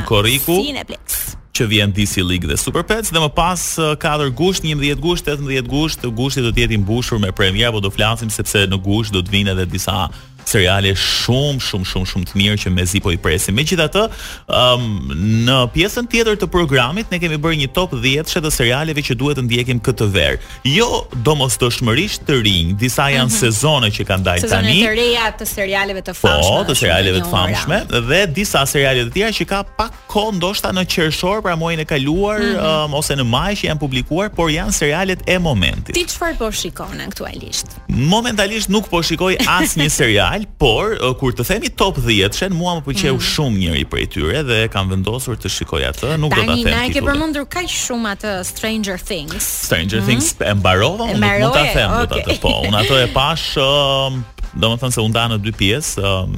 Cineplex 0.49 1.25
që 1.59 1.65
vjen 1.67 1.91
DC 1.95 2.21
League 2.23 2.47
dhe 2.47 2.55
Super 2.59 2.85
Pets 2.87 3.09
dhe 3.15 3.21
më 3.23 3.31
pas 3.35 3.63
4 3.79 3.95
uh, 3.95 4.29
gusht, 4.35 4.67
11 4.67 4.99
gusht, 5.03 5.27
18 5.31 5.71
gusht, 5.71 6.03
gushti 6.15 6.43
do 6.45 6.51
të 6.55 6.65
jetë 6.65 6.75
i 6.75 6.81
mbushur 6.83 7.19
me 7.19 7.31
premier, 7.35 7.71
apo 7.71 7.81
do 7.83 7.91
flasim 7.91 8.31
sepse 8.31 8.67
në 8.67 8.79
gusht 8.85 9.15
do 9.15 9.23
të 9.23 9.37
vinë 9.37 9.55
edhe 9.55 9.69
disa 9.71 10.07
seriale 10.47 10.93
shumë 10.97 11.59
shumë 11.63 11.87
shumë 11.91 12.09
shumë 12.11 12.27
të 12.29 12.39
mirë 12.39 12.57
që 12.63 12.71
mezi 12.73 13.01
po 13.03 13.11
i 13.13 13.19
presim. 13.21 13.55
Megjithatë, 13.57 14.03
ëm 14.49 14.85
um, 14.85 15.13
në 15.49 15.57
pjesën 15.75 16.07
tjetër 16.11 16.39
të 16.41 16.49
programit 16.53 17.11
ne 17.11 17.19
kemi 17.21 17.37
bërë 17.41 17.59
një 17.63 17.69
top 17.75 17.93
10 18.03 18.29
shë 18.31 18.41
të 18.45 18.51
serialeve 18.55 19.03
që 19.05 19.17
duhet 19.19 19.39
të 19.39 19.45
ndjekim 19.47 19.79
këtë 19.85 20.07
verë 20.13 20.37
Jo 20.69 20.89
domosdoshmërisht 21.25 22.23
të 22.27 22.37
rinj, 22.45 22.73
disa 22.81 23.07
janë 23.11 23.27
mm 23.27 23.27
-hmm. 23.27 23.39
sezone 23.39 23.89
që 23.95 24.05
kanë 24.09 24.23
dalë 24.27 24.49
tani. 24.49 24.73
Sezone 24.73 24.85
të 24.85 24.95
reja 25.01 25.27
të 25.39 25.45
serialeve 25.45 26.01
të 26.01 26.13
famshme. 26.21 26.41
Po, 26.41 26.63
të 26.71 26.75
serialeve 26.81 27.19
të 27.21 27.29
famshme 27.29 27.77
dhe 28.09 28.21
disa 28.33 28.65
seriale 28.65 29.05
të 29.05 29.13
tjera 29.13 29.31
që 29.37 29.45
ka 29.45 29.59
pak 29.77 29.93
kohë 30.09 30.35
ndoshta 30.37 30.71
në 30.73 30.85
qershor 30.85 31.41
pra 31.41 31.55
muajin 31.55 31.79
e 31.79 31.85
kaluar 31.85 32.39
mm 32.39 32.55
-hmm. 32.55 32.85
um, 32.85 32.93
ose 32.93 33.15
në 33.15 33.23
maj 33.23 33.53
që 33.55 33.65
janë 33.69 33.79
publikuar, 33.79 34.29
por 34.29 34.47
janë 34.51 34.71
serialet 34.71 35.19
e 35.29 35.37
momentit. 35.39 35.93
Ti 35.95 36.03
çfarë 36.05 36.37
po 36.37 36.51
shikon 36.51 37.01
aktualisht? 37.01 37.67
Momentalisht 37.87 38.69
nuk 38.69 38.85
po 38.89 39.01
shikoj 39.03 39.35
asnjë 39.47 39.89
serial 39.89 40.28
dal, 40.29 40.45
por 40.59 40.89
kur 41.19 41.33
të 41.35 41.45
themi 41.47 41.69
top 41.77 41.97
10, 42.05 42.35
shen 42.37 42.53
mua 42.55 42.75
më 42.79 42.83
pëlqeu 42.87 43.13
mm 43.17 43.27
shumë 43.29 43.57
njëri 43.61 43.85
prej 43.89 44.05
tyre 44.13 44.41
dhe 44.47 44.59
kam 44.73 44.89
vendosur 44.91 45.37
të 45.39 45.49
shikoj 45.53 45.81
atë, 45.89 46.13
nuk 46.21 46.33
Tani, 46.33 46.45
do 46.45 46.45
ta 46.49 46.55
them. 46.55 46.65
Tani 46.65 46.75
na 46.75 46.83
e 46.89 46.93
ke 46.93 47.03
përmendur 47.05 47.45
kaq 47.51 47.69
shumë 47.69 48.11
atë 48.15 48.33
Stranger 48.51 48.97
Things. 48.97 49.45
Stranger 49.67 50.01
mm 50.03 50.09
Things 50.09 50.27
e 50.45 50.53
mbarova, 50.57 51.09
nuk 51.09 51.19
mund 51.19 51.55
ta 51.55 51.63
them 51.75 51.91
okay. 52.03 52.23
atë. 52.23 52.37
Po, 52.43 52.53
unë 52.69 52.81
atë 52.83 53.01
e 53.05 53.09
pash, 53.15 53.47
um, 53.61 54.21
domethënë 54.61 54.95
se 54.95 55.03
u 55.03 55.07
nda 55.11 55.25
në 55.33 55.39
dy 55.45 55.53
pjesë. 55.59 56.03
Um, 56.03 56.37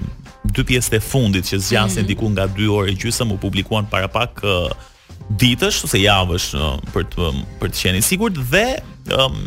dy 0.52 0.66
pjesë 0.72 0.96
të 0.96 1.02
fundit 1.06 1.48
që 1.52 1.62
zgjasin 1.68 2.04
mm 2.06 2.10
diku 2.12 2.32
nga 2.36 2.48
2 2.52 2.72
orë 2.80 2.96
gjysëm 3.04 3.36
u 3.36 3.40
publikuan 3.42 3.88
para 3.92 4.08
pak 4.12 4.42
uh, 4.44 4.72
ditësh 5.40 5.84
ose 5.88 6.00
javësh 6.02 6.50
uh, 6.60 6.78
për 6.96 7.06
të 7.14 7.30
për 7.62 7.72
të 7.72 7.84
qenë 7.86 8.02
i 8.02 8.08
sigurt 8.12 8.40
dhe 8.52 8.66
um, 9.20 9.38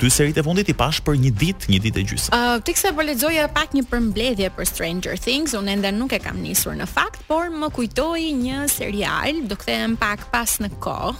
dy 0.00 0.10
serit 0.12 0.36
e 0.38 0.42
fundit 0.44 0.68
i 0.70 0.74
pash 0.76 1.00
për 1.04 1.16
një 1.20 1.30
ditë, 1.40 1.70
një 1.72 1.78
ditë 1.84 2.00
e 2.00 2.04
gjysë. 2.10 2.32
Uh, 2.32 2.38
ah, 2.38 2.58
Ti 2.64 2.74
kësa 2.76 2.90
për 2.90 2.96
po 3.00 3.06
lexoja 3.08 3.46
pak 3.54 3.74
një 3.76 3.84
përmbledhje 3.90 4.50
për 4.56 4.68
Stranger 4.68 5.20
Things, 5.20 5.54
unë 5.58 5.74
ende 5.76 5.92
nuk 5.96 6.14
e 6.16 6.20
kam 6.22 6.40
nisur 6.44 6.76
në 6.78 6.86
fakt, 6.90 7.22
por 7.28 7.50
më 7.52 7.70
kujtoi 7.76 8.26
një 8.42 8.60
serial, 8.72 9.42
do 9.50 9.58
kthehem 9.60 9.96
pak 10.00 10.26
pas 10.32 10.56
në 10.62 10.70
kohë, 10.84 11.14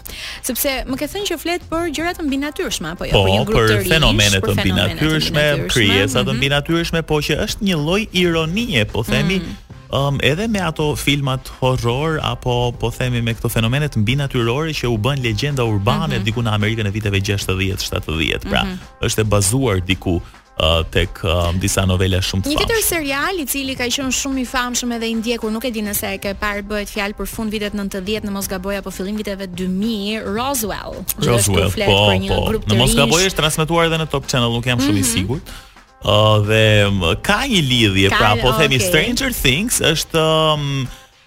sepse 0.49 0.75
më 0.89 1.01
ke 1.01 1.11
thënë 1.15 1.31
që 1.33 1.41
flet 1.43 1.67
për 1.73 1.89
gjëra 1.99 2.15
të 2.19 2.29
mbinatyrshme 2.29 2.93
apo 2.95 3.09
jo, 3.09 3.17
po, 3.17 3.25
për 3.27 3.35
një 3.35 3.49
grup 3.51 3.63
për 3.63 3.67
të 3.75 3.81
rish, 3.81 3.91
fenomene 3.95 4.43
të 4.45 4.55
mbinatyrshme, 4.61 5.49
krijesa 5.75 6.27
të 6.29 6.33
mm 6.33 6.53
-hmm. 6.53 7.03
po 7.03 7.17
që 7.27 7.33
është 7.47 7.67
një 7.71 7.77
lloj 7.87 8.03
ironie, 8.13 8.85
po 8.85 9.01
themi, 9.03 9.39
mm 9.39 9.45
-hmm 9.49 9.69
um, 9.93 10.19
edhe 10.23 10.49
me 10.49 10.59
ato 10.65 10.95
filmat 10.97 11.47
horror 11.61 12.19
apo 12.23 12.73
po 12.79 12.91
themi 12.95 13.23
me 13.23 13.35
këto 13.37 13.51
fenomene 13.53 13.89
të 13.91 14.03
mbi 14.05 14.17
natyrore 14.23 14.75
që 14.77 14.91
u 14.91 14.99
bën 15.03 15.23
legjenda 15.23 15.65
urbane 15.67 16.15
mm 16.17 16.21
-hmm. 16.21 16.25
diku 16.25 16.43
në 16.43 16.51
Amerikën 16.55 16.87
e 16.87 16.91
viteve 16.91 17.19
60-70. 17.21 18.49
Pra, 18.51 18.65
mm 18.65 18.67
-hmm. 18.67 18.79
është 19.07 19.21
e 19.21 19.25
bazuar 19.25 19.81
diku 19.87 20.11
uh, 20.15 20.87
tek 20.91 21.21
uh, 21.25 21.55
disa 21.55 21.87
novela 21.87 22.19
shumë 22.19 22.43
të 22.43 22.45
famshme. 22.45 22.53
Një 22.53 22.59
tjetër 22.59 22.83
serial 22.85 23.41
i 23.41 23.47
cili 23.47 23.75
ka 23.77 23.85
qenë 23.85 24.13
shumë 24.23 24.39
i 24.41 24.45
famshëm 24.47 24.93
edhe 24.93 25.09
i 25.11 25.15
ndjekur, 25.15 25.53
nuk 25.53 25.65
e 25.65 25.71
di 25.71 25.83
nëse 25.83 26.07
e 26.15 26.19
ke 26.19 26.35
parë, 26.43 26.63
bëhet 26.71 26.91
fjalë 26.95 27.15
për 27.19 27.27
fund 27.27 27.51
vitet 27.51 27.73
90, 27.75 28.23
në 28.25 28.31
Mosgaboj 28.31 28.77
apo 28.77 28.91
fillim 28.91 29.17
viteve 29.17 29.45
2000, 29.47 30.23
Roswell. 30.39 30.93
Roswell. 31.31 31.71
Po, 31.87 32.15
po, 32.51 32.53
Në 32.71 32.77
Mosgaboj 32.79 33.21
është 33.27 33.37
transmetuar 33.37 33.85
edhe 33.87 33.97
në 34.03 34.07
Top 34.07 34.27
Channel, 34.27 34.53
nuk 34.53 34.67
jam 34.67 34.79
shumë 34.79 34.91
i 34.99 35.01
mm 35.01 35.05
-hmm. 35.05 35.13
sigurt. 35.13 35.43
Dhe 36.01 37.15
ka 37.25 37.43
një 37.45 37.61
lidhje, 37.61 38.09
pra 38.15 38.33
po 38.41 38.53
themi 38.59 38.81
Stranger 38.83 39.33
Things 39.37 39.81
është 39.85 40.29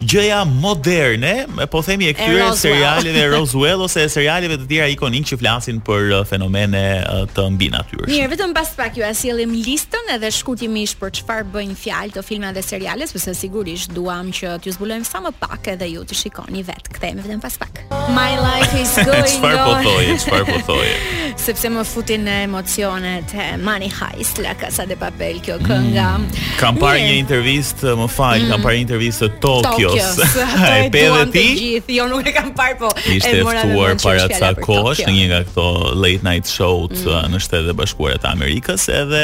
gjëja 0.05 0.43
moderne, 0.43 1.31
po 1.71 1.81
themi 1.85 2.07
e 2.11 2.13
këtyre 2.15 2.49
serialeve 2.59 3.23
Roswell 3.33 3.83
ose 3.85 4.05
serialeve 4.11 4.57
të 4.61 4.67
tjera 4.69 4.87
ikonik 4.91 5.27
që 5.31 5.37
flasin 5.41 5.79
për 5.85 6.09
uh, 6.09 6.21
fenomene 6.27 6.81
uh, 7.03 7.23
të 7.33 7.45
mbi 7.55 7.69
natyrës. 7.73 8.09
Mirë, 8.11 8.29
vetëm 8.33 8.53
pas 8.55 8.69
pak 8.77 8.97
ju 8.99 9.05
a 9.07 9.13
sjellim 9.17 9.53
listën 9.63 10.11
edhe 10.15 10.31
shkurtimisht 10.35 10.99
për 11.01 11.13
çfarë 11.21 11.47
bëjnë 11.53 11.77
fjalë 11.79 12.17
të 12.17 12.25
filma 12.27 12.51
dhe 12.55 12.63
seriale, 12.65 13.07
sepse 13.09 13.33
sigurisht 13.39 13.93
duam 13.95 14.31
që 14.35 14.55
t'ju 14.63 14.75
zbulojmë 14.77 15.07
sa 15.07 15.21
më 15.25 15.33
pak 15.39 15.71
edhe 15.77 15.89
ju 15.93 16.03
të 16.09 16.19
shikoni 16.23 16.65
vet. 16.67 16.89
Kthehemi 16.97 17.23
vetëm 17.25 17.43
pas 17.43 17.57
pak. 17.63 17.81
My 18.13 18.33
life 18.43 18.73
is 18.81 18.93
going 19.07 19.23
po 19.43 19.55
on. 19.55 19.61
Çfarë 19.63 19.67
po 19.67 19.81
thoje? 19.87 20.17
Çfarë 20.25 20.45
po 20.51 20.61
thoi 20.71 21.21
sepse 21.43 21.65
më 21.73 21.81
futin 21.89 22.21
në 22.27 22.33
emocionet 22.45 23.31
e 23.33 23.45
Money 23.57 23.89
Heist, 23.89 24.37
La 24.45 24.51
Casa 24.55 24.85
de 24.87 24.93
Papel, 24.99 25.39
kjo 25.43 25.55
kënga. 25.65 26.03
Mm, 26.21 26.41
kam 26.59 26.77
parë 26.79 27.01
një 27.01 27.15
intervistë, 27.23 27.95
më 27.97 28.05
fal, 28.13 28.37
mm, 28.45 28.51
kam 28.53 28.61
parë 28.63 28.75
një 28.77 28.83
intervistë 28.85 29.29
Tokyo, 29.41 29.65
Tokyo 29.71 29.92
Kjo, 29.93 30.45
e 30.75 30.87
duan 30.93 31.31
të 31.33 31.43
gjithë, 31.45 31.97
jo 31.99 32.07
nuk 32.09 32.29
e 32.29 32.33
kam 32.35 32.51
parë 32.57 32.77
po. 32.81 32.89
Ishte 33.09 33.41
ftuar 33.41 33.97
para 34.01 34.25
ca 34.31 34.49
kohësh 34.63 35.03
në 35.07 35.15
një 35.17 35.27
nga 35.31 35.41
ato 35.45 35.67
late 36.03 36.25
night 36.25 36.49
show 36.49 36.85
mm. 36.87 37.01
Uh, 37.03 37.19
në 37.33 37.39
shtetet 37.43 37.71
e 37.73 37.73
bashkuara 37.75 38.19
të 38.21 38.29
Amerikës, 38.31 38.85
edhe 38.95 39.21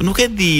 nuk 0.00 0.16
e 0.22 0.28
di, 0.32 0.50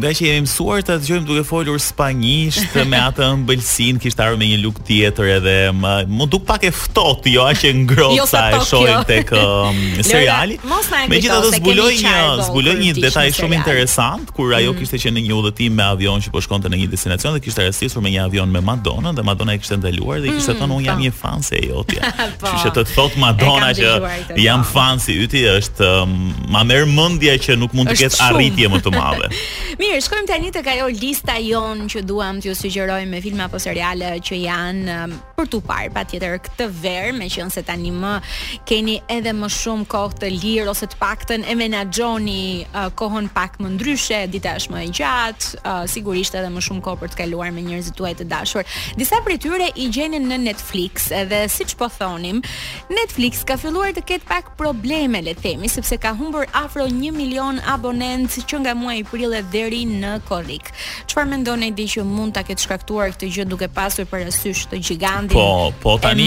nga 0.00 0.10
që 0.14 0.24
jemi 0.28 0.44
mësuar 0.46 0.84
ta 0.86 0.96
gjojmë 1.02 1.26
duke 1.28 1.42
folur 1.46 1.78
spanjisht 1.82 2.76
me 2.88 2.96
atë 3.08 3.24
ëmbëlsinë, 3.28 4.00
kishte 4.02 4.22
arru 4.24 4.38
me 4.40 4.48
një 4.52 4.60
luk 4.62 4.80
tjetër 4.86 5.30
edhe 5.36 5.56
më, 5.76 5.92
më 6.12 6.28
duk 6.32 6.46
pak 6.48 6.64
e 6.68 6.72
ftohtë, 6.76 7.32
jo 7.34 7.44
aq 7.50 7.66
e 7.68 7.72
ngrohtë 7.82 8.18
jo, 8.20 8.26
e 8.38 8.62
shohim 8.68 8.94
jo. 8.94 9.02
tek 9.08 9.32
seriali. 10.06 10.56
Megjithatë 11.12 11.52
zbuloi 11.58 11.98
një 12.04 12.18
zbuloi 12.48 12.76
një 12.80 12.94
detaj 13.02 13.28
shumë 13.36 13.58
interesant 13.60 14.32
kur 14.36 14.54
ajo 14.56 14.72
mm. 14.72 14.80
kishte 14.80 15.02
qenë 15.04 15.18
në 15.18 15.26
një 15.28 15.38
udhëtim 15.42 15.76
me 15.80 15.86
avion 15.90 16.22
që 16.22 16.32
po 16.34 16.42
shkonte 16.44 16.70
në 16.72 16.80
një 16.84 16.90
destinacion 16.94 17.36
dhe 17.36 17.42
kishte 17.44 17.66
rësisur 17.66 18.04
me 18.04 18.12
një 18.14 18.24
avion 18.28 18.50
me 18.52 18.62
Madonna 18.64 19.12
dhe 19.16 19.24
Madonna 19.26 19.56
e 19.56 19.60
kishte 19.60 19.76
ndaluar 19.80 20.20
dhe 20.22 20.32
kishte 20.36 20.54
mm, 20.54 20.62
thënë 20.62 20.78
un 20.78 20.86
jam 20.86 20.98
po. 21.00 21.06
një 21.06 21.14
fan 21.22 21.42
se 21.44 21.58
e 21.58 21.68
jotja. 21.70 22.10
Po. 22.42 22.50
që 22.58 22.70
të 22.74 22.82
thot 22.94 23.16
Madonna 23.20 23.70
që 23.76 24.38
jam 24.40 24.62
fan 24.66 25.00
si 25.02 25.14
yti 25.24 25.42
është 25.50 25.88
ma 26.52 26.62
merr 26.66 26.86
mendja 26.88 27.34
që 27.44 27.56
nuk 27.60 27.74
mund 27.76 27.90
të 27.92 27.96
ketë 28.04 28.61
pje 28.62 28.70
më 28.70 28.78
të 28.84 28.90
madhe. 28.94 29.28
Mirë, 29.80 30.00
shkojmë 30.06 30.28
tani 30.30 30.50
tek 30.54 30.68
ajo 30.76 30.86
lista 30.94 31.34
jon 31.42 31.86
që 31.90 32.02
duam 32.06 32.38
t'ju 32.40 32.52
sugjeroj 32.54 33.04
me 33.10 33.18
filma 33.24 33.48
apo 33.48 33.58
seriale 33.62 34.12
që 34.22 34.38
janë 34.44 34.94
um, 35.02 35.14
për 35.38 35.48
tu 35.50 35.58
parë 35.66 35.90
patjetër 35.96 36.36
këtë 36.46 36.68
verë, 36.82 37.14
meqense 37.18 37.62
tani 37.66 37.90
më 37.94 38.12
keni 38.68 38.98
edhe 39.10 39.32
më 39.34 39.48
shumë 39.52 39.88
kohë 39.90 40.20
të 40.22 40.30
lirë 40.36 40.70
ose 40.70 40.86
të 40.92 40.98
paktën 41.00 41.42
e 41.50 41.56
menaxhoni 41.58 42.44
uh, 42.70 42.86
kohën 42.98 43.26
pak 43.34 43.58
më 43.62 43.72
ndryshe, 43.76 44.20
dita 44.32 44.54
është 44.60 44.74
më 44.76 44.82
e 44.86 44.92
gjatë, 45.00 45.62
uh, 45.66 45.82
sigurisht 45.90 46.36
edhe 46.38 46.52
më 46.54 46.62
shumë 46.68 46.84
kohë 46.86 47.02
për 47.02 47.14
të 47.16 47.20
kaluar 47.24 47.50
me 47.56 47.64
njerëzit 47.66 47.98
tuaj 47.98 48.14
të 48.20 48.28
dashur. 48.30 48.62
Disa 49.00 49.18
prej 49.26 49.40
tyre 49.42 49.70
i 49.82 49.88
gjenin 49.94 50.28
në 50.30 50.38
Netflix, 50.46 51.08
edhe 51.14 51.42
siç 51.50 51.74
po 51.80 51.88
thonim, 51.98 52.38
Netflix 52.94 53.42
ka 53.48 53.58
filluar 53.60 53.90
të 53.96 54.06
ketë 54.12 54.30
pak 54.30 54.54
probleme, 54.60 55.22
le 55.26 55.34
të 55.34 55.46
themi, 55.48 55.70
sepse 55.72 55.96
ka 56.00 56.12
humbur 56.20 56.46
afro 56.62 56.84
1 56.86 57.10
milion 57.16 57.58
abonentë 57.72 58.44
që 58.52 58.60
nga 58.66 58.72
muaj 58.76 58.98
i 59.00 59.04
prillë 59.08 59.40
deri 59.52 59.82
në 59.88 60.12
korrik. 60.28 60.68
Çfarë 61.08 61.30
mendoni 61.32 61.70
di 61.76 61.86
që 61.88 62.04
mund 62.04 62.34
ta 62.36 62.42
ketë 62.44 62.66
shkaktuar 62.66 63.12
këtë 63.14 63.30
gjë 63.36 63.46
duke 63.50 63.68
pasur 63.72 64.04
parasysh 64.10 64.66
të 64.70 64.80
gigantin? 64.84 65.38
Po, 65.38 65.72
po 65.80 65.96
tani 66.02 66.26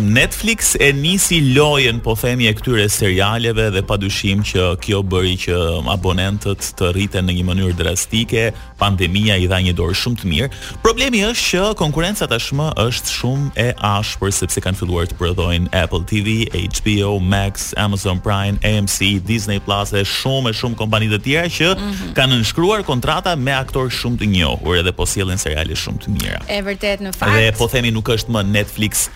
Netflix 0.00 0.72
e 0.80 0.90
nisi 0.96 1.42
lojën, 1.54 2.00
po 2.04 2.16
themi 2.16 2.48
e 2.48 2.54
këtyre 2.56 2.86
serialeve 2.90 3.68
dhe 3.76 3.84
padyshim 3.88 4.44
që 4.48 4.70
kjo 4.84 5.02
bëri 5.12 5.34
që 5.44 5.58
abonentët 5.94 6.70
të 6.80 6.92
rriten 6.96 7.28
në 7.28 7.36
një 7.40 7.46
mënyrë 7.50 7.76
drastike. 7.82 8.46
Pandemia 8.80 9.36
i 9.40 9.46
dha 9.48 9.60
një 9.64 9.72
dorë 9.78 9.94
shumë 10.00 10.20
të 10.20 10.28
mirë. 10.28 10.48
Problemi 10.84 11.20
është 11.24 11.44
që 11.44 11.76
konkurenca 11.78 12.26
tashmë 12.28 12.70
është 12.84 13.12
shumë 13.18 13.50
e 13.64 13.68
ashpër 13.94 14.32
sepse 14.36 14.60
kanë 14.64 14.80
filluar 14.80 15.06
të 15.10 15.16
prodhojnë 15.20 15.70
Apple 15.78 16.02
TV, 16.10 16.42
HBO 16.56 17.14
Max, 17.22 17.70
Amazon 17.80 18.20
Prime, 18.24 18.56
AMC, 18.68 19.14
Disney 19.28 19.60
Plus, 19.64 19.92
dhe 19.94 20.02
shumë 20.08 20.52
e 20.52 20.56
shumë 20.58 20.80
kompani 20.80 21.08
të 21.14 21.20
tjera 21.24 21.32
tjera 21.34 21.48
që 21.48 21.78
mm 21.78 21.90
-hmm. 21.90 22.14
kanë 22.16 22.30
nënshkruar 22.38 22.82
kontrata 22.86 23.34
me 23.36 23.52
aktorë 23.54 23.90
shumë 23.94 24.18
të 24.22 24.26
njohur 24.34 24.76
edhe 24.80 24.92
po 24.92 25.06
sjellin 25.06 25.38
seriale 25.38 25.74
shumë 25.76 25.98
të 26.04 26.08
mira. 26.14 26.40
Është 26.48 26.64
vërtet 26.70 27.00
në 27.06 27.10
fakt. 27.16 27.32
Dhe 27.38 27.50
po 27.58 27.66
themi 27.72 27.90
nuk 27.94 28.08
është 28.14 28.30
më 28.34 28.42
Netflix 28.54 29.08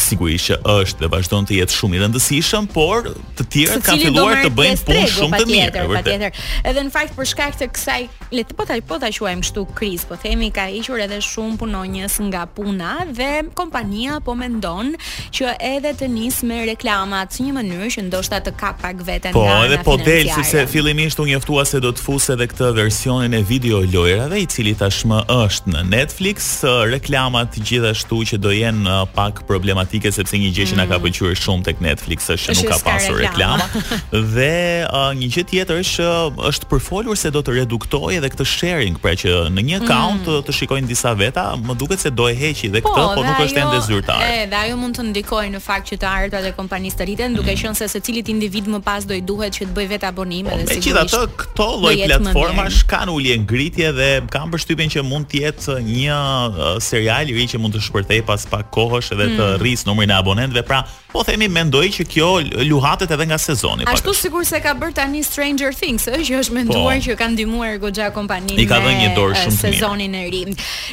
sigurisht 0.00 0.50
që 0.52 0.58
është 0.70 1.02
dhe 1.04 1.08
vazhdon 1.12 1.46
të 1.48 1.58
jetë 1.58 1.74
shumë 1.74 1.98
i 1.98 2.02
rëndësishëm, 2.02 2.66
por 2.72 3.08
të 3.38 3.46
tjerët 3.52 3.84
kanë 3.86 4.06
filluar 4.06 4.40
të 4.44 4.50
bëjnë 4.58 4.80
punë 4.86 5.06
shumë 5.14 5.40
të 5.42 5.48
mirë. 5.50 5.84
patjetër. 5.88 6.40
Edhe 6.70 6.84
në 6.86 6.92
fakt 6.94 7.14
për 7.18 7.28
shkak 7.30 7.58
të 7.60 7.68
kësaj, 7.76 7.98
le 8.38 8.44
të 8.48 8.56
po 8.58 8.66
ta 8.68 8.76
po 8.90 8.98
ta 9.02 9.10
quajmë 9.18 9.44
kështu 9.46 9.64
kriz, 9.78 10.04
po 10.08 10.18
themi 10.22 10.50
ka 10.54 10.66
hequr 10.70 11.04
edhe 11.06 11.18
shumë 11.28 11.58
punonjës 11.62 12.18
nga 12.30 12.44
puna 12.54 12.92
dhe 13.18 13.30
kompania 13.58 14.18
po 14.24 14.36
mendon 14.40 14.94
që 15.34 15.52
edhe 15.74 15.94
të 15.98 16.08
nisë 16.14 16.48
me 16.48 16.60
reklamat 16.70 17.34
në 17.34 17.48
një 17.48 17.56
mënyrë 17.58 17.90
që 17.96 18.06
ndoshta 18.08 18.40
të 18.46 18.52
kap 18.60 18.80
pak 18.82 19.02
veten 19.06 19.34
po, 19.36 19.44
nga. 19.46 19.58
Po, 19.58 19.66
edhe 19.66 19.82
po 19.86 19.96
del 20.04 20.30
sepse 20.36 20.66
fillimisht 20.70 21.18
u 21.22 21.26
njoftua 21.28 21.64
se 21.66 21.80
do 21.82 21.90
të 21.94 22.04
fusë 22.04 22.36
edhe 22.36 22.46
këtë 22.52 22.70
versionin 22.78 23.34
e 23.38 23.42
video 23.42 23.82
i 23.84 24.46
cili 24.46 24.74
tashmë 24.78 25.22
është 25.32 25.72
në 25.74 25.82
Netflix, 25.88 26.62
reklamat 26.90 27.56
gjithashtu 27.66 28.16
që 28.32 28.36
do 28.38 28.52
jenë 28.54 28.86
uh, 28.92 29.06
pak 29.14 29.42
problematike 29.48 29.87
dramatike 29.88 30.12
sepse 30.12 30.36
një 30.38 30.50
gjë 30.52 30.66
që 30.72 30.76
na 30.78 30.84
ka 30.90 30.98
mm. 30.98 31.04
pëlqyer 31.06 31.38
shumë 31.40 31.64
tek 31.68 31.80
Netflix 31.82 32.28
është 32.30 32.54
nuk 32.58 32.68
ka 32.74 32.78
pasur 32.84 33.20
reklama. 33.22 33.66
Dhe 34.34 34.86
uh, 34.88 35.14
një 35.16 35.30
gjë 35.32 35.44
tjetër 35.52 35.80
është 35.82 36.04
uh, 36.04 36.48
është 36.48 36.68
përfolur 36.70 37.16
se 37.18 37.30
do 37.34 37.40
të 37.42 37.56
reduktoj 37.62 38.10
edhe 38.18 38.28
këtë 38.32 38.44
sharing, 38.46 38.98
pra 39.02 39.14
që 39.18 39.34
në 39.54 39.64
një 39.70 39.80
account 39.82 40.26
mm. 40.26 40.44
të 40.48 40.56
shikojnë 40.58 40.86
disa 40.90 41.14
veta, 41.18 41.48
më 41.58 41.74
duket 41.80 42.02
se 42.04 42.10
do 42.12 42.28
e 42.30 42.34
heqi 42.36 42.68
dhe 42.76 42.82
këtë, 42.82 42.94
po, 42.94 43.14
po 43.18 43.24
nuk 43.26 43.40
është 43.46 43.62
ende 43.62 43.80
zyrtar. 43.86 44.22
Ëh, 44.22 44.48
dhe 44.52 44.60
ajo 44.66 44.78
mund 44.80 44.98
të 44.98 45.06
ndikojë 45.08 45.52
në 45.56 45.62
fakt 45.64 45.92
që 45.92 46.00
të 46.02 46.10
artat 46.12 46.48
e 46.48 46.52
kompanisë 46.56 47.00
të 47.00 47.08
rriten, 47.08 47.38
duke 47.38 47.52
mm. 47.52 47.60
qenë 47.62 47.80
se 47.82 47.88
secili 47.94 48.22
individ 48.28 48.68
më 48.68 48.82
pas 48.84 49.06
do 49.08 49.16
i 49.16 49.22
duhet 49.24 49.56
që 49.58 49.68
të 49.70 49.76
bëj 49.78 49.88
vetë 49.94 50.08
abonim 50.10 50.50
edhe 50.50 50.68
po, 50.68 50.76
sigurisht. 50.76 51.14
Megjithatë, 51.14 51.42
këto 51.44 51.68
lloj 51.82 51.94
platformash 52.08 52.82
kanë 52.90 53.14
ulje 53.14 53.38
ngritje 53.44 53.92
dhe 53.96 54.08
kanë 54.32 54.52
përshtypjen 54.54 54.92
që 54.96 55.04
mund 55.08 55.28
të 55.30 55.42
jetë 55.46 55.78
një 55.86 56.18
uh, 56.18 56.66
serial 56.82 57.30
i 57.32 57.36
ri 57.38 57.46
që 57.50 57.60
mund 57.62 57.76
të 57.76 57.82
shpërtej 57.86 58.20
pas 58.28 58.44
pak 58.50 58.68
kohësh 58.74 59.12
edhe 59.16 59.30
të 59.38 59.46
rri 59.62 59.72
shtis 59.78 59.84
numrin 59.84 60.10
e 60.10 60.22
abonentëve. 60.22 60.62
Pra, 60.62 60.82
po 61.12 61.22
themi 61.26 61.48
mendoj 61.50 61.86
që 61.94 62.04
kjo 62.10 62.28
luhatet 62.68 63.10
edhe 63.14 63.26
nga 63.30 63.38
sezoni. 63.40 63.86
Ashtu 63.88 64.12
sikur 64.16 64.44
se 64.46 64.60
ka 64.62 64.74
bërë 64.76 64.94
tani 64.98 65.22
Stranger 65.24 65.72
Things, 65.74 66.08
ëh, 66.08 66.22
që 66.26 66.40
është 66.42 66.52
po. 66.52 66.58
menduar 66.58 66.98
po, 66.98 67.02
që 67.06 67.16
kanë 67.20 67.34
ndihmuar 67.38 67.78
goxha 67.82 68.10
kompaninë. 68.14 68.58
I 68.60 68.66
ka 68.68 68.78
dhënë 68.84 68.98
një 69.02 69.12
dorë 69.16 69.38
shumë 69.44 69.58
sezonin 69.62 70.18
e 70.20 70.24
ri. 70.32 70.42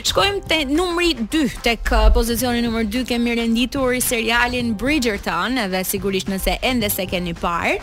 Shkojmë 0.04 0.46
te 0.50 0.62
numri 0.70 1.12
2, 1.18 1.48
tek 1.66 1.92
pozicioni 2.16 2.64
numër 2.66 2.88
2 2.94 3.06
kemi 3.12 3.36
renditur 3.42 3.96
serialin 4.02 4.74
Bridgerton, 4.78 5.58
edhe 5.66 5.84
sigurisht 5.86 6.30
nëse 6.32 6.58
ende 6.62 6.90
se 6.90 7.06
keni 7.10 7.36
parë, 7.38 7.76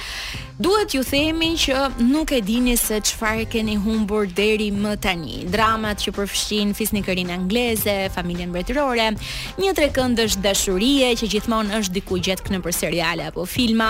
Duhet 0.62 0.92
ju 0.94 1.00
themi 1.02 1.48
që 1.58 1.78
nuk 2.06 2.30
e 2.36 2.38
dini 2.46 2.76
se 2.78 3.00
çfarë 3.08 3.48
keni 3.50 3.72
humbur 3.82 4.28
deri 4.36 4.68
më 4.70 4.92
tani. 5.02 5.38
Dramat 5.50 6.04
që 6.04 6.12
përfshin 6.14 6.70
fisnikërinë 6.78 7.32
angleze, 7.34 7.94
familjen 8.14 8.52
mbretërore, 8.52 9.08
një 9.58 9.72
trekëndësh 9.78 10.36
dashurie 10.44 11.08
që 11.18 11.28
gjithmonë 11.32 11.74
është 11.80 11.96
diku 11.96 12.20
gjet 12.22 12.44
kënë 12.46 12.60
për 12.62 12.76
seriale 12.76 13.24
apo 13.32 13.42
filma, 13.50 13.88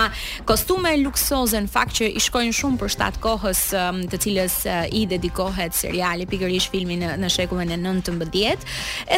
kostume 0.49 0.95
luksoze 1.03 1.61
në 1.61 1.69
fakt 1.75 1.99
që 1.99 2.07
i 2.17 2.23
shkojnë 2.25 2.55
shumë 2.57 2.81
për 2.81 2.93
shtat 2.95 3.21
kohës 3.27 3.61
um, 3.77 4.01
të 4.09 4.21
cilës 4.25 4.57
uh, 4.65 4.79
i 4.89 5.03
dedikohet 5.13 5.77
seriali 5.77 6.25
pikërisht 6.33 6.73
filmi 6.73 6.97
në, 7.03 7.13
në 7.21 7.31
shekullin 7.37 7.75
e 7.77 7.79
19. 7.83 8.65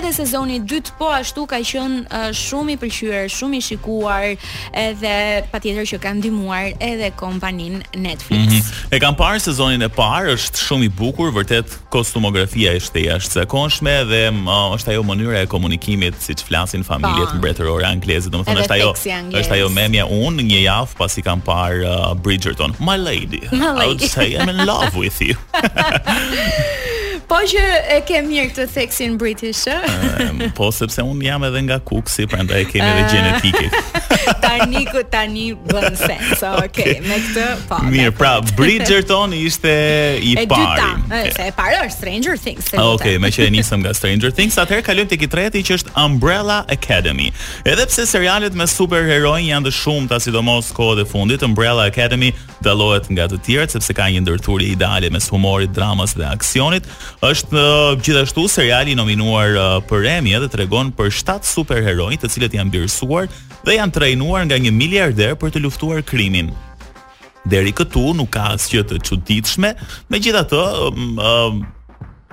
Edhe 0.01 0.12
sezoni 0.19 0.59
i 0.59 0.65
dytë 0.75 0.97
po 1.00 1.13
ashtu 1.21 1.47
ka 1.53 1.62
qenë 1.71 2.03
uh, 2.03 2.27
shumë 2.35 2.75
i 2.75 2.81
pëlqyer, 2.83 3.31
shumë 3.38 3.62
i 3.62 3.63
shikuar, 3.71 4.27
edhe 4.85 5.15
patjetër 5.55 5.89
që 5.95 6.03
ka 6.03 6.12
ndihmuar 6.19 6.74
edhe 6.91 7.13
kompaninë 7.46 7.84
Netflix. 7.98 8.52
Mm 8.54 8.60
-hmm. 8.60 8.88
E 8.90 8.98
kam 9.00 9.16
parë 9.16 9.40
sezonin 9.40 9.82
e 9.82 9.90
parë, 9.90 10.34
është 10.34 10.58
shumë 10.66 10.84
i 10.84 10.90
bukur, 10.90 11.32
vërtet 11.34 11.66
kostumografia 11.90 12.72
e 12.74 12.78
është 12.78 13.00
e 13.00 13.06
jashtëzakonshme 13.08 14.06
dhe 14.10 14.32
më, 14.32 14.42
mm, 14.42 14.74
është 14.75 14.88
ajo 14.92 15.04
mënyra 15.04 15.42
e 15.44 15.46
komunikimit 15.46 16.16
siç 16.22 16.44
flasin 16.44 16.84
familjet 16.84 17.34
mbretërore 17.38 17.86
angleze, 17.86 18.30
domethënë 18.30 18.62
është 18.62 18.72
ajo 18.74 18.94
është 19.40 19.52
ajo 19.54 19.70
memja 19.70 20.06
un 20.06 20.38
një 20.40 20.62
javë 20.70 20.96
pasi 20.98 21.22
kam 21.22 21.42
parë 21.42 21.86
uh, 21.86 22.14
Bridgerton. 22.16 22.75
My 22.80 22.98
lady. 22.98 23.40
My 23.52 23.60
lady. 23.60 23.82
I 23.82 23.86
would 23.88 24.02
say 24.02 24.25
I'm 24.38 24.50
in 24.50 24.66
love 24.66 24.98
with 24.98 25.22
you. 25.22 25.36
Po 27.28 27.36
që 27.42 27.62
e 27.96 28.02
ke 28.08 28.22
mirë 28.22 28.52
këtë 28.52 28.68
theksin 28.74 29.18
british. 29.18 29.66
Po 30.56 30.72
sepse 30.72 31.02
un 31.04 31.22
jam 31.22 31.44
edhe 31.44 31.62
nga 31.62 31.80
Kuksi, 31.80 32.28
prandaj 32.28 32.64
kemi 32.72 32.86
edhe 32.90 33.06
gjenetike. 33.12 33.70
tani 34.43 34.86
ku 34.88 35.00
tani 35.07 35.53
bën 35.55 35.95
sens. 35.95 36.41
Okej, 36.43 36.65
okay, 36.65 36.93
me 37.03 37.17
këtë 37.19 37.45
po. 37.69 37.79
Mirë, 37.91 38.13
pra 38.17 38.38
Bridgerton 38.57 39.34
ishte 39.38 39.74
i 40.24 40.34
pari. 40.50 40.60
E 40.60 40.95
dyta, 41.01 41.19
e, 41.22 41.50
e 41.50 41.50
parë 41.55 41.81
është 41.86 41.95
Stranger 41.98 42.39
Things. 42.39 42.69
Okej, 42.72 42.86
okay, 42.95 43.15
më 43.22 43.31
që 43.36 43.48
e 43.50 43.53
nisëm 43.57 43.84
nga 43.86 43.93
Stranger 43.98 44.34
Things, 44.36 44.57
atëherë 44.62 44.86
kalojmë 44.89 45.12
tek 45.13 45.25
i 45.27 45.31
treti 45.31 45.63
që 45.67 45.79
është 45.79 45.95
Umbrella 46.05 46.62
Academy. 46.75 47.29
Edhe 47.67 47.88
pse 47.89 48.05
serialet 48.10 48.55
me 48.57 48.67
superheroj 48.69 49.39
janë 49.45 49.69
të 49.69 49.75
shumta, 49.75 50.22
sidomos 50.24 50.72
kohët 50.75 51.03
e 51.05 51.07
fundit, 51.10 51.45
Umbrella 51.48 51.88
Academy 51.89 52.31
dallohet 52.65 53.07
nga 53.13 53.27
të 53.29 53.38
tjerët 53.45 53.74
sepse 53.75 53.93
ka 53.95 54.07
një 54.10 54.24
ndërthurje 54.25 54.72
ideale 54.74 55.10
mes 55.13 55.27
humorit, 55.34 55.72
dramës 55.75 56.15
dhe 56.17 56.25
aksionit. 56.34 56.88
Është 57.25 57.60
uh, 57.60 57.95
gjithashtu 58.03 58.48
seriali 58.51 58.93
i 58.95 59.00
nominuar 59.00 59.53
uh, 59.55 59.77
për 59.89 60.07
Emmy 60.17 60.34
dhe 60.41 60.50
tregon 60.55 60.91
për 60.98 61.13
7 61.15 61.45
superheroj 61.55 62.13
të 62.22 62.31
cilët 62.36 62.57
janë 62.57 62.75
birësuar 62.75 63.29
dhe 63.65 63.77
janë 63.79 63.95
trajnuar 63.98 64.48
nga 64.50 64.60
një 64.65 64.74
miliarder 64.81 65.38
për 65.41 65.53
të 65.55 65.63
luftuar 65.65 66.03
krimin. 66.05 66.51
Deri 67.45 67.74
këtu 67.77 68.07
nuk 68.17 68.31
ka 68.34 68.48
asgjë 68.55 68.84
të 68.89 69.00
çuditshme, 69.05 69.75
megjithatë, 70.10 70.62
uh, 70.89 71.10
uh, 71.22 71.65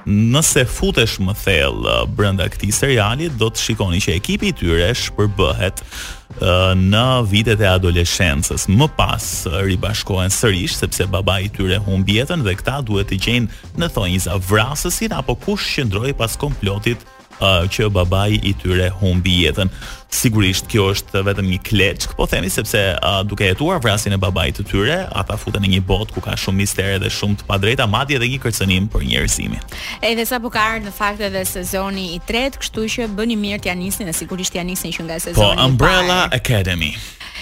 nëse 0.06 0.64
futesh 0.66 1.18
më 1.22 1.34
thellë 1.44 1.86
uh, 1.92 2.02
brenda 2.10 2.48
këtij 2.50 2.72
seriali 2.74 3.28
do 3.38 3.48
të 3.52 3.62
shikoni 3.62 4.00
që 4.02 4.16
ekipi 4.18 4.50
i 4.50 4.56
tyre 4.56 4.88
shpërbëhet 4.98 5.82
uh, 5.82 6.72
në 6.78 7.04
vitet 7.30 7.62
e 7.62 7.68
adoleshencës. 7.70 8.66
Më 8.72 8.88
pas 8.98 9.28
uh, 9.50 9.60
ribashkohen 9.66 10.32
sërish 10.34 10.78
sepse 10.80 11.06
babai 11.12 11.44
i 11.46 11.52
tyre 11.54 11.78
humb 11.86 12.08
jetën 12.10 12.42
dhe 12.46 12.56
këta 12.60 12.80
duhet 12.88 13.10
të 13.12 13.20
gjejnë 13.24 13.80
në 13.80 13.90
thonjza 13.94 14.38
vrasësin 14.50 15.14
apo 15.18 15.38
kush 15.46 15.74
qëndroi 15.76 16.14
pas 16.18 16.38
komplotit 16.42 17.06
uh, 17.40 17.64
që 17.70 17.86
babai 17.94 18.36
i 18.42 18.52
tyre 18.60 18.90
humbi 19.00 19.42
jetën. 19.46 19.70
Sigurisht 20.12 20.66
kjo 20.68 20.90
është 20.92 21.22
vetëm 21.24 21.46
një 21.54 21.58
kleçk, 21.64 22.12
po 22.18 22.26
themi 22.28 22.50
sepse 22.52 22.80
uh, 22.98 23.20
duke 23.24 23.46
jetuar 23.48 23.78
vrasin 23.82 24.12
e 24.12 24.18
babait 24.20 24.56
të 24.58 24.66
tyre, 24.68 24.98
ata 25.16 25.38
futen 25.40 25.64
në 25.64 25.70
një 25.76 25.84
botë 25.88 26.12
ku 26.18 26.22
ka 26.26 26.34
shumë 26.36 26.60
mistere 26.64 26.98
dhe 27.00 27.08
shumë 27.12 27.40
të 27.40 27.46
padrejta, 27.48 27.86
madje 27.88 28.18
edhe 28.20 28.28
një 28.34 28.42
kërcënim 28.44 28.90
për 28.92 29.06
njerëzimin. 29.08 29.64
Edhe 30.10 30.26
sapo 30.28 30.52
ka 30.52 30.66
ardhur 30.74 30.90
në 30.90 30.94
fakt 30.98 31.24
edhe 31.24 31.44
sezoni 31.48 32.10
i 32.18 32.20
tretë, 32.28 32.60
kështu 32.60 32.86
që 32.96 33.08
bëni 33.16 33.38
mirë 33.40 33.64
t'ja 33.64 33.78
nisni, 33.80 34.08
sigurisht 34.16 34.52
t'ja 34.52 34.66
nisni 34.68 34.92
që 34.92 35.08
nga 35.08 35.16
sezoni 35.24 35.40
po, 35.40 35.48
i 35.48 35.56
tretë. 35.56 35.60
Po 35.62 35.68
Umbrella 35.70 36.20
Academy. 36.42 36.92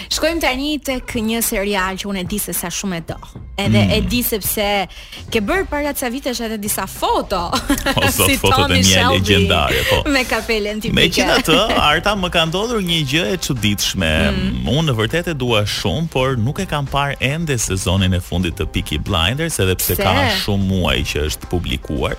Shkojmë 0.09 0.41
tani 0.41 0.71
tek 0.83 1.13
një 1.21 1.41
serial 1.45 1.99
që 2.01 2.09
unë 2.09 2.23
e 2.23 2.27
di 2.31 2.39
se 2.41 2.55
sa 2.57 2.71
shumë 2.73 3.01
e 3.01 3.03
do. 3.11 3.17
Edhe 3.61 3.81
mm. 3.85 3.93
e 3.93 3.99
di 4.09 4.21
sepse 4.25 4.67
ke 5.33 5.43
bërë 5.45 5.67
para 5.69 5.93
ca 5.97 6.09
vitesh 6.13 6.41
edhe 6.47 6.57
disa 6.63 6.87
foto. 6.89 7.43
Ose 7.99 8.15
si 8.25 8.39
foto 8.41 8.63
të 8.71 8.79
një 8.79 9.11
legjendare, 9.11 9.83
po. 9.91 10.01
po. 10.07 10.11
Me 10.15 10.25
kapelen 10.29 10.81
tipike. 10.81 10.97
Megjithatë, 11.01 11.59
Arta 11.91 12.15
më 12.17 12.31
ka 12.35 12.47
ndodhur 12.49 12.83
një 12.87 13.01
gjë 13.13 13.27
e 13.35 13.39
çuditshme. 13.45 14.13
Mm. 14.31 14.65
Unë 14.71 14.89
në 14.91 14.97
vërtet 15.03 15.33
e 15.35 15.37
dua 15.37 15.65
shumë, 15.69 16.09
por 16.15 16.39
nuk 16.41 16.63
e 16.65 16.69
kam 16.71 16.89
parë 16.91 17.19
ende 17.33 17.59
sezonin 17.61 18.17
e 18.17 18.23
fundit 18.25 18.57
të 18.61 18.69
Peaky 18.75 19.01
Blinders, 19.05 19.61
edhe 19.63 19.77
pse 19.81 19.99
ka 20.01 20.15
shumë 20.47 20.71
muaj 20.73 20.99
që 21.13 21.27
është 21.29 21.53
publikuar. 21.53 22.17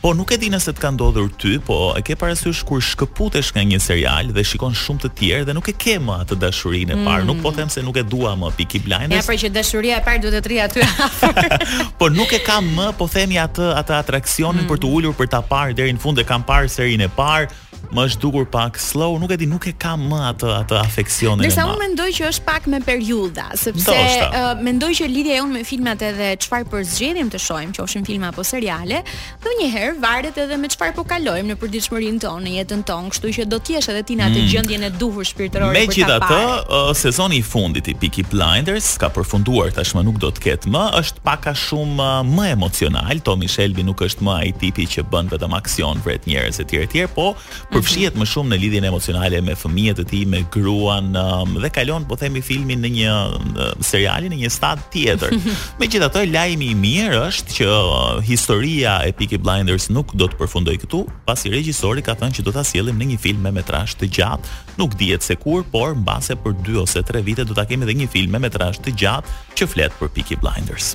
Po 0.00 0.14
nuk 0.16 0.30
e 0.32 0.38
di 0.40 0.48
nëse 0.48 0.72
të 0.72 0.80
ka 0.80 0.90
ndodhur 0.96 1.26
ty, 1.36 1.58
po 1.60 1.90
e 1.92 2.00
ke 2.00 2.14
parasysh 2.16 2.62
kur 2.64 2.80
shkëputesh 2.80 3.50
nga 3.52 3.60
një 3.68 3.76
serial 3.84 4.30
dhe 4.32 4.40
shikon 4.48 4.72
shumë 4.72 5.02
të 5.02 5.10
tjerë 5.18 5.48
dhe 5.50 5.54
nuk 5.58 5.68
e 5.68 5.74
ke 5.76 5.98
më 6.00 6.14
atë 6.22 6.38
dashurinë 6.40 6.94
e 6.94 6.96
mm. 6.96 7.04
parë, 7.04 7.26
nuk 7.28 7.42
po 7.44 7.50
mm. 7.52 7.58
them 7.58 7.68
se 7.74 7.84
nuk 7.84 8.00
e 8.00 8.04
dua 8.08 8.32
më 8.40 8.48
Piki 8.56 8.80
Blinders. 8.86 9.18
Ja, 9.20 9.26
pra 9.28 9.36
që 9.44 9.50
dashuria 9.52 10.00
e 10.00 10.04
parë 10.06 10.22
duhet 10.24 10.46
të 10.46 10.54
rrihet 10.54 10.80
aty. 10.80 11.90
po 12.00 12.08
nuk 12.16 12.32
e 12.32 12.40
kam 12.48 12.72
më, 12.80 12.88
po 12.96 13.10
themi 13.12 13.36
atë 13.44 13.68
atë 13.82 13.98
atraksionin 14.00 14.64
mm. 14.64 14.70
për 14.72 14.80
të 14.86 14.94
ulur 15.00 15.18
për 15.20 15.30
ta 15.36 15.44
parë 15.52 15.76
deri 15.82 15.92
në 15.92 16.00
fund 16.00 16.24
e 16.24 16.24
kam 16.32 16.48
parë 16.48 16.72
serinë 16.78 17.04
e 17.04 17.12
parë, 17.20 17.52
më 17.94 18.04
është 18.06 18.20
dukur 18.22 18.46
pak 18.50 18.78
slow, 18.80 19.18
nuk 19.18 19.32
e 19.34 19.38
di, 19.40 19.46
nuk 19.50 19.66
e 19.66 19.72
ka 19.78 19.96
më 19.98 20.18
atë 20.30 20.50
atë 20.62 20.76
afeksionin. 20.80 21.42
Nëse 21.44 21.62
unë 21.66 21.78
mendoj 21.80 22.08
që 22.14 22.28
është 22.28 22.44
pak 22.46 22.66
me 22.70 22.78
periudha, 22.84 23.48
sepse 23.58 23.94
uh, 23.94 24.54
mendoj 24.62 24.92
që 25.00 25.08
lidhja 25.10 25.40
jon 25.40 25.50
me 25.56 25.64
filmat 25.66 26.02
edhe 26.10 26.30
çfarë 26.44 26.68
po 26.70 26.82
zgjedhim 26.86 27.30
të 27.32 27.40
shohim, 27.42 27.72
qofshin 27.76 28.06
filma 28.06 28.30
apo 28.30 28.44
seriale, 28.46 29.02
donjëherë 29.44 29.96
varet 30.02 30.38
edhe 30.44 30.58
me 30.62 30.70
çfarë 30.72 30.94
po 31.00 31.04
kalojmë 31.10 31.50
në 31.54 31.58
përditshmërinë 31.62 32.22
tonë, 32.24 32.44
në 32.46 32.54
jetën 32.60 32.84
tonë, 32.90 33.10
kështu 33.14 33.32
që 33.38 33.48
do 33.50 33.58
të 33.64 33.76
jesh 33.76 33.90
edhe 33.94 34.04
ti 34.10 34.18
në 34.20 34.26
atë 34.28 34.44
mm. 34.44 34.52
gjendjen 34.54 34.86
e 34.86 34.92
duhur 35.00 35.26
shpirtërore 35.26 35.74
për 35.74 35.74
ta. 35.74 35.80
Megjithatë, 35.80 36.40
uh, 36.70 36.92
sezoni 37.00 37.40
i 37.42 37.42
fundit 37.46 37.90
i 37.92 37.96
Peaky 38.00 38.22
Blinders 38.30 38.92
ka 39.02 39.10
përfunduar, 39.14 39.74
tashmë 39.76 40.06
nuk 40.06 40.20
do 40.22 40.30
të 40.36 40.44
ketë 40.46 40.70
më, 40.74 40.84
është 41.00 41.24
pak 41.26 41.50
a 41.50 41.56
shumë 41.58 41.98
uh, 41.98 42.22
më 42.30 42.52
emocional, 42.54 43.20
Tommy 43.26 43.50
Shelby 43.50 43.82
nuk 43.86 44.04
është 44.06 44.24
më 44.26 44.36
ai 44.44 44.54
tipi 44.62 44.86
që 44.94 45.06
bën 45.10 45.32
vetëm 45.34 45.56
aksion 45.58 46.00
për 46.04 46.20
të 46.24 46.32
njerëz 46.34 46.62
etj 46.64 46.78
etj, 46.86 47.02
po 47.16 47.32
përfshihet 47.80 48.16
më 48.20 48.24
shumë 48.28 48.50
në 48.52 48.56
lidhjen 48.64 48.86
emocionale 48.90 49.38
me 49.44 49.54
fëmijët 49.56 50.02
e 50.02 50.04
tij, 50.10 50.22
me 50.28 50.40
gruan 50.52 51.14
um, 51.16 51.54
dhe 51.62 51.70
kalon 51.72 52.04
po 52.08 52.16
themi 52.20 52.42
filmin 52.44 52.82
në 52.84 52.90
një 52.96 53.18
um, 53.38 53.60
seriali 53.84 54.28
në 54.32 54.38
një 54.42 54.50
stad 54.52 54.82
tjetër. 54.92 55.32
Megjithatë, 55.80 56.24
lajmi 56.34 56.68
i 56.74 56.78
mirë 56.78 57.20
është 57.30 57.56
që 57.56 57.68
uh, 57.70 58.00
historia 58.28 58.98
e 59.08 59.14
Peaky 59.16 59.38
Blinders 59.40 59.88
nuk 59.94 60.12
do 60.20 60.28
të 60.28 60.36
përfundoj 60.42 60.76
këtu, 60.84 61.00
pasi 61.28 61.52
regjisori 61.54 62.04
ka 62.04 62.16
thënë 62.20 62.40
që 62.40 62.46
do 62.50 62.54
ta 62.58 62.66
sjellim 62.68 63.00
në 63.00 63.08
një 63.14 63.20
film 63.24 63.44
me 63.48 63.54
metrazh 63.60 63.96
të 64.00 64.10
gjatë, 64.18 64.54
nuk 64.80 64.96
dihet 65.00 65.24
se 65.24 65.38
kur, 65.40 65.64
por 65.72 65.96
mbase 66.02 66.36
për 66.44 66.58
2 66.68 66.80
ose 66.84 67.02
3 67.08 67.24
vite 67.24 67.46
do 67.48 67.56
ta 67.56 67.64
kemi 67.68 67.88
edhe 67.88 67.96
një 68.02 68.10
film 68.12 68.36
me 68.36 68.42
metrazh 68.48 68.82
të 68.84 68.92
gjatë 69.00 69.40
që 69.60 69.70
flet 69.72 69.96
për 70.02 70.12
Peaky 70.18 70.36
Blinders. 70.42 70.92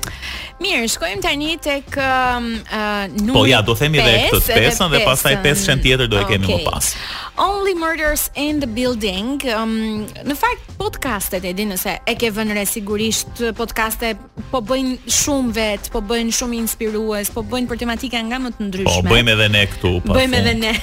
Mirë, 0.61 0.85
shkojmë 0.93 1.21
tani 1.25 1.55
tek 1.61 1.97
um, 2.01 2.51
uh, 2.61 3.09
numri. 3.17 3.33
Po 3.35 3.45
ja, 3.49 3.63
do 3.65 3.73
themi 3.77 3.99
edhe 4.03 4.29
këtë 4.35 4.61
pesën 4.61 4.93
dhe 4.95 5.01
pastaj 5.03 5.35
pesën 5.43 5.83
tjetër 5.83 6.09
do 6.11 6.21
e 6.21 6.27
kemi 6.29 6.47
okay. 6.47 6.61
më 6.63 6.63
pas 6.65 6.74
pas. 6.75 6.93
Only 7.37 7.73
Murders 7.73 8.29
in 8.35 8.59
the 8.59 8.67
Building. 8.67 9.39
Um, 9.55 10.05
në 10.27 10.35
fakt 10.37 10.63
podcastet 10.79 11.45
e 11.47 11.53
di 11.55 11.65
nëse 11.69 11.93
e 12.07 12.13
ke 12.19 12.29
vënë 12.35 12.55
re 12.57 12.65
sigurisht 12.67 13.39
podcastet 13.57 14.19
po 14.51 14.59
bëjnë 14.67 15.11
shumë 15.15 15.53
vet, 15.55 15.87
po 15.93 16.01
bëjnë 16.05 16.33
shumë 16.35 16.57
inspirues, 16.61 17.31
po 17.33 17.43
bëjnë 17.47 17.71
për 17.71 17.81
tematika 17.83 18.19
nga 18.27 18.39
më 18.43 18.51
të 18.57 18.67
ndryshme. 18.69 18.95
Po 19.07 19.13
bëjmë 19.15 19.33
edhe 19.35 19.47
ne 19.55 19.63
këtu, 19.73 19.93
po. 20.05 20.17
Bëjmë 20.19 20.41
edhe 20.41 20.55
ne. 20.61 20.73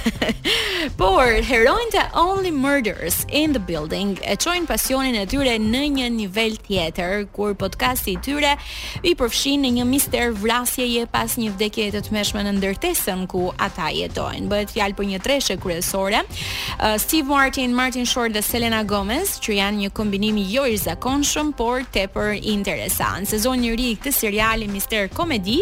Por 1.01 1.39
heroin 1.51 1.93
të 1.95 2.07
Only 2.23 2.53
Murders 2.65 3.21
in 3.31 3.53
the 3.57 3.63
Building 3.69 4.17
e 4.25 4.35
çojnë 4.41 4.69
pasionin 4.73 5.21
e 5.23 5.27
tyre 5.31 5.57
në 5.63 5.85
një 5.99 6.09
nivel 6.17 6.57
tjetër 6.67 7.27
kur 7.37 7.55
podcasti 7.59 8.17
i 8.17 8.23
tyre 8.25 8.55
i 9.09 9.15
përfshin 9.21 9.63
në 9.67 9.75
një 9.79 9.87
mister 9.93 10.33
vrasjeje 10.43 11.07
pas 11.13 11.37
një 11.41 11.53
vdekje 11.55 11.91
të 11.97 12.05
tmeshme 12.11 12.43
në 12.47 12.57
ndërtesën 12.59 13.27
ku 13.31 13.49
ata 13.63 13.93
jetojnë. 13.95 14.49
Bëhet 14.53 14.75
fjalë 14.75 14.99
për 14.99 15.11
një 15.13 15.23
treshe 15.25 15.59
kur 15.63 15.77
kryesore. 15.83 16.23
Steve 16.97 17.27
Martin, 17.29 17.75
Martin 17.75 18.05
Short 18.07 18.33
dhe 18.35 18.43
Selena 18.43 18.83
Gomez, 18.85 19.37
që 19.43 19.57
janë 19.59 19.77
një 19.85 19.91
kombinim 19.95 20.37
jo 20.39 20.65
i 20.71 20.77
zakonshëm, 20.79 21.53
por 21.57 21.85
tepër 21.95 22.39
interesant. 22.43 23.29
Sezoni 23.31 23.69
i 23.71 23.77
ri 23.77 23.87
i 23.93 23.97
këtij 23.97 24.13
seriali 24.13 24.69
Mister 24.69 25.09
Comedy 25.09 25.61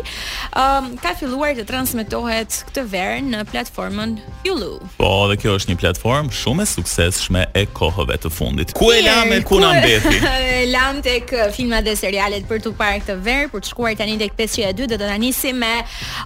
ka 1.00 1.12
filluar 1.18 1.54
të 1.56 1.64
transmetohet 1.68 2.60
këtë 2.68 2.84
verë 2.92 3.20
në 3.24 3.42
platformën 3.50 4.16
Hulu. 4.44 4.78
Po, 4.98 5.10
dhe 5.30 5.36
kjo 5.40 5.54
është 5.58 5.74
një 5.74 5.78
platform 5.82 6.30
shumë 6.34 6.62
e 6.62 6.68
suksesshme 6.68 7.44
e 7.60 7.64
kohëve 7.76 8.16
të 8.24 8.30
fundit. 8.32 8.72
Ku 8.76 8.90
e 8.94 9.00
lamë 9.04 9.40
ku 9.48 9.58
na 9.62 9.74
mbeti? 9.78 10.20
Lam 10.70 11.00
tek 11.06 11.32
filmat 11.54 11.84
dhe 11.86 11.94
serialet 11.96 12.46
për 12.48 12.62
të 12.66 12.74
parë 12.78 13.00
këtë 13.02 13.18
verë, 13.24 13.50
për 13.52 13.62
të 13.64 13.72
shkuar 13.72 13.96
tani 13.98 14.18
tek 14.20 14.34
502 14.38 14.90
dhe 14.90 14.98
do 15.00 15.08
ta 15.10 15.18
nisim 15.20 15.60
me 15.60 15.72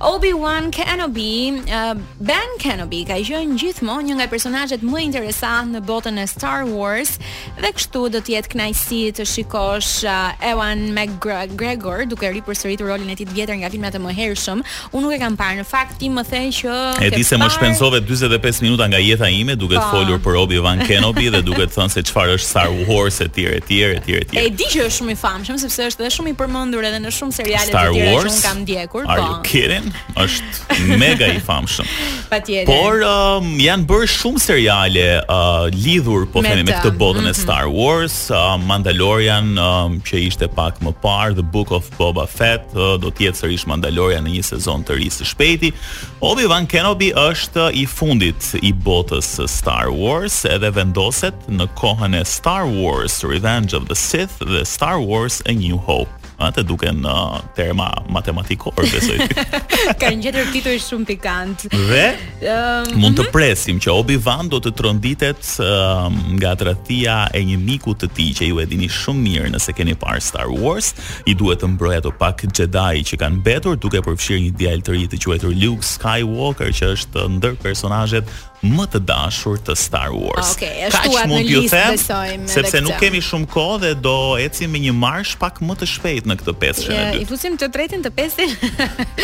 Obi-Wan 0.07 0.70
Kenobi, 0.74 1.35
uh, 1.66 1.94
Ben 2.20 2.54
Kenobi 2.62 3.02
ka 3.09 3.18
qenë 3.24 3.59
gjithë 3.61 3.84
gjithmonë 3.85 4.09
një 4.09 4.14
nga 4.18 4.27
personazhet 4.33 4.83
më 4.85 5.03
interesant 5.05 5.73
në 5.77 5.81
botën 5.87 6.16
e 6.20 6.25
Star 6.29 6.64
Wars 6.66 7.18
dhe 7.61 7.70
kështu 7.77 8.03
do 8.14 8.20
të 8.25 8.35
jetë 8.35 8.53
kënaqësi 8.55 9.01
të 9.18 9.25
shikosh 9.29 9.90
uh, 10.09 10.33
Ewan 10.51 10.87
McGregor 10.97 12.07
duke 12.09 12.31
ripërsëritur 12.33 12.88
rolin 12.88 13.12
e 13.12 13.16
tij 13.18 13.27
të 13.29 13.37
vjetër 13.37 13.61
nga 13.62 13.70
filmat 13.73 13.97
e 13.97 14.01
mëhershëm. 14.03 14.62
Unë 14.92 15.05
nuk 15.05 15.14
e 15.14 15.18
kam 15.23 15.37
parë. 15.37 15.61
Në 15.62 15.66
fakt 15.68 15.99
ti 16.01 16.09
më 16.12 16.25
the 16.27 16.42
që 16.59 16.75
E 17.05 17.11
di 17.14 17.25
se 17.25 17.37
më 17.38 17.51
shpenzove 17.55 18.01
45 18.09 18.62
minuta 18.64 18.87
nga 18.90 18.99
jeta 19.01 19.29
ime 19.29 19.57
duke 19.57 19.77
të 19.77 19.83
po. 19.83 19.99
folur 19.99 20.18
për 20.20 20.38
Obi-Wan 20.44 20.83
Kenobi 20.88 21.29
dhe 21.31 21.42
duke 21.42 21.66
të 21.68 21.75
thënë 21.77 21.92
se 21.94 22.03
çfarë 22.09 22.38
është 22.38 22.49
Star 22.49 22.70
Wars 22.88 23.20
etj 23.20 23.47
etj 23.61 23.97
etj 23.97 24.14
etj. 24.20 24.38
E 24.38 24.49
di 24.51 24.64
që 24.73 24.87
është 24.88 24.99
shumë 24.99 25.12
i 25.12 25.18
famshëm 25.25 25.59
sepse 25.61 25.87
është 25.90 26.05
edhe 26.07 26.14
shumë 26.16 26.33
i 26.33 26.37
përmendur 26.40 26.85
edhe 26.88 27.01
në 27.05 27.12
shumë 27.18 27.37
seriale 27.37 27.68
të 27.68 27.85
tjera 27.92 28.16
që 28.16 28.18
un 28.18 28.40
kam 28.47 28.59
ndjekur. 28.64 29.03
po. 29.05 29.23
you 29.25 29.37
kidding? 29.42 29.87
Është 30.16 30.85
mega 30.99 31.27
i 31.31 31.40
famshëm. 31.40 31.87
Patjetër. 32.33 32.66
Por 32.66 33.03
um, 33.07 33.55
janë 33.64 33.87
bërë 33.88 34.07
shumë 34.11 34.40
seriale 34.42 35.03
uh, 35.22 35.66
lidhur 35.72 36.27
po 36.33 36.42
themi 36.44 36.66
me 36.66 36.72
këtë 36.74 36.90
botën 37.00 37.22
mm 37.22 37.27
-hmm. 37.27 37.29
e 37.29 37.33
mhm. 37.33 37.42
Star 37.42 37.66
Wars, 37.72 38.14
uh, 38.31 38.59
Mandalorian 38.68 39.48
um, 39.59 40.00
që 40.05 40.14
ishte 40.29 40.46
pak 40.55 40.81
më 40.85 40.92
parë, 41.03 41.35
The 41.35 41.42
Book 41.55 41.70
of 41.72 41.85
Boba 41.98 42.27
Fett, 42.27 42.66
uh, 42.74 42.98
do 43.00 43.09
të 43.11 43.24
jetë 43.29 43.38
sërish 43.42 43.66
Mandalorian 43.70 44.24
në 44.29 44.35
një 44.37 44.42
sezon 44.50 44.85
të 44.85 44.98
ri 44.98 45.09
së 45.11 45.24
shpejti. 45.31 45.72
Obi-Wan 46.20 46.66
Kenobi 46.66 47.12
është 47.29 47.70
i 47.83 47.87
fundit 47.87 48.44
i 48.62 48.72
botës 48.72 49.29
së 49.38 49.48
Star 49.48 49.88
Wars, 50.00 50.44
edhe 50.44 50.70
vendoset 50.70 51.37
në 51.48 51.66
kohën 51.81 52.20
e 52.20 52.24
Star 52.24 52.64
Wars: 52.66 53.24
Revenge 53.24 53.77
of 53.77 53.87
the 53.88 53.94
Sith 54.07 54.37
dhe 54.53 54.64
Star 54.64 54.96
Wars: 55.11 55.40
A 55.48 55.53
New 55.53 55.79
Hope. 55.87 56.11
Atë 56.42 56.64
duken 56.66 56.99
në 57.05 57.12
uh, 57.14 57.42
terma 57.55 57.87
matematikor, 58.12 58.75
besoj. 58.79 59.18
Ka 60.01 60.11
një 60.11 60.25
gjeter 60.25 60.49
fituri 60.51 60.81
shumë 60.83 61.07
pikant. 61.12 61.66
Dhe? 61.70 62.07
um, 62.42 63.05
mund 63.05 63.18
të 63.20 63.27
mhm. 63.27 63.31
presim 63.35 63.79
që 63.83 63.92
Obi-Wan 63.92 64.49
do 64.51 64.59
të 64.62 64.73
tronditet 64.77 65.53
ehm, 65.62 66.16
nga 66.38 66.55
tradhtia 66.61 67.16
e 67.37 67.40
një 67.47 67.59
miku 67.62 67.94
të 67.99 68.09
tij 68.16 68.31
që 68.40 68.49
ju 68.51 68.59
e 68.61 68.64
dini 68.70 68.88
shumë 68.90 69.23
mirë 69.25 69.53
nëse 69.55 69.75
keni 69.77 69.94
parë 70.01 70.23
Star 70.25 70.51
Wars, 70.51 70.92
i 71.31 71.35
duhet 71.38 71.62
të 71.62 71.70
mbrojë 71.77 72.03
ato 72.03 72.12
pak 72.18 72.44
Jedi 72.55 73.05
që 73.12 73.18
kanë 73.23 73.40
mbetur 73.40 73.77
duke 73.81 74.01
përfshirë 74.05 74.44
një 74.49 74.55
djalë 74.59 74.85
të 74.87 74.94
ri 74.97 75.05
të 75.14 75.20
quajtur 75.25 75.55
Luke 75.61 75.85
Skywalker, 75.87 76.73
që 76.75 76.92
është 76.99 77.27
ndër 77.38 77.57
personazhet 77.62 78.29
më 78.64 78.87
të 78.94 79.00
dashur 79.09 79.59
të 79.66 79.74
Star 79.79 80.12
Wars. 80.14 80.55
Okej, 80.57 80.70
ah, 80.70 80.88
okay, 80.88 80.88
ashtu 80.88 81.18
atë 81.20 81.40
listë 81.48 81.83
besojmë. 81.94 82.48
Sepse 82.50 82.81
nuk 82.87 82.96
kemi 83.03 83.20
shumë 83.24 83.48
kohë 83.53 83.81
dhe 83.85 83.90
do 84.07 84.16
ecim 84.42 84.72
me 84.74 84.81
një 84.87 84.94
marsh 85.00 85.35
pak 85.40 85.61
më 85.64 85.77
të 85.83 85.88
shpejt 85.92 86.29
në 86.31 86.38
këtë 86.42 86.57
pesë 86.64 86.87
shënë. 86.88 87.22
i 87.22 87.29
fusim 87.31 87.59
të 87.61 87.68
tretin 87.74 88.05
të 88.07 88.14
pesë. 88.18 88.48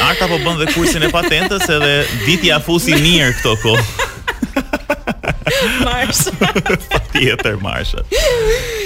Arta 0.08 0.30
po 0.30 0.38
bën 0.44 0.60
dhe 0.64 0.70
kursin 0.74 1.06
e 1.08 1.12
patentës 1.14 1.64
edhe 1.78 1.94
vitja 2.28 2.60
fusi 2.66 2.96
mirë 3.00 3.32
këto 3.40 3.56
kohë. 3.64 5.08
Marsh. 5.86 6.28
Tjetër 7.14 7.56
Marsh. 7.62 7.94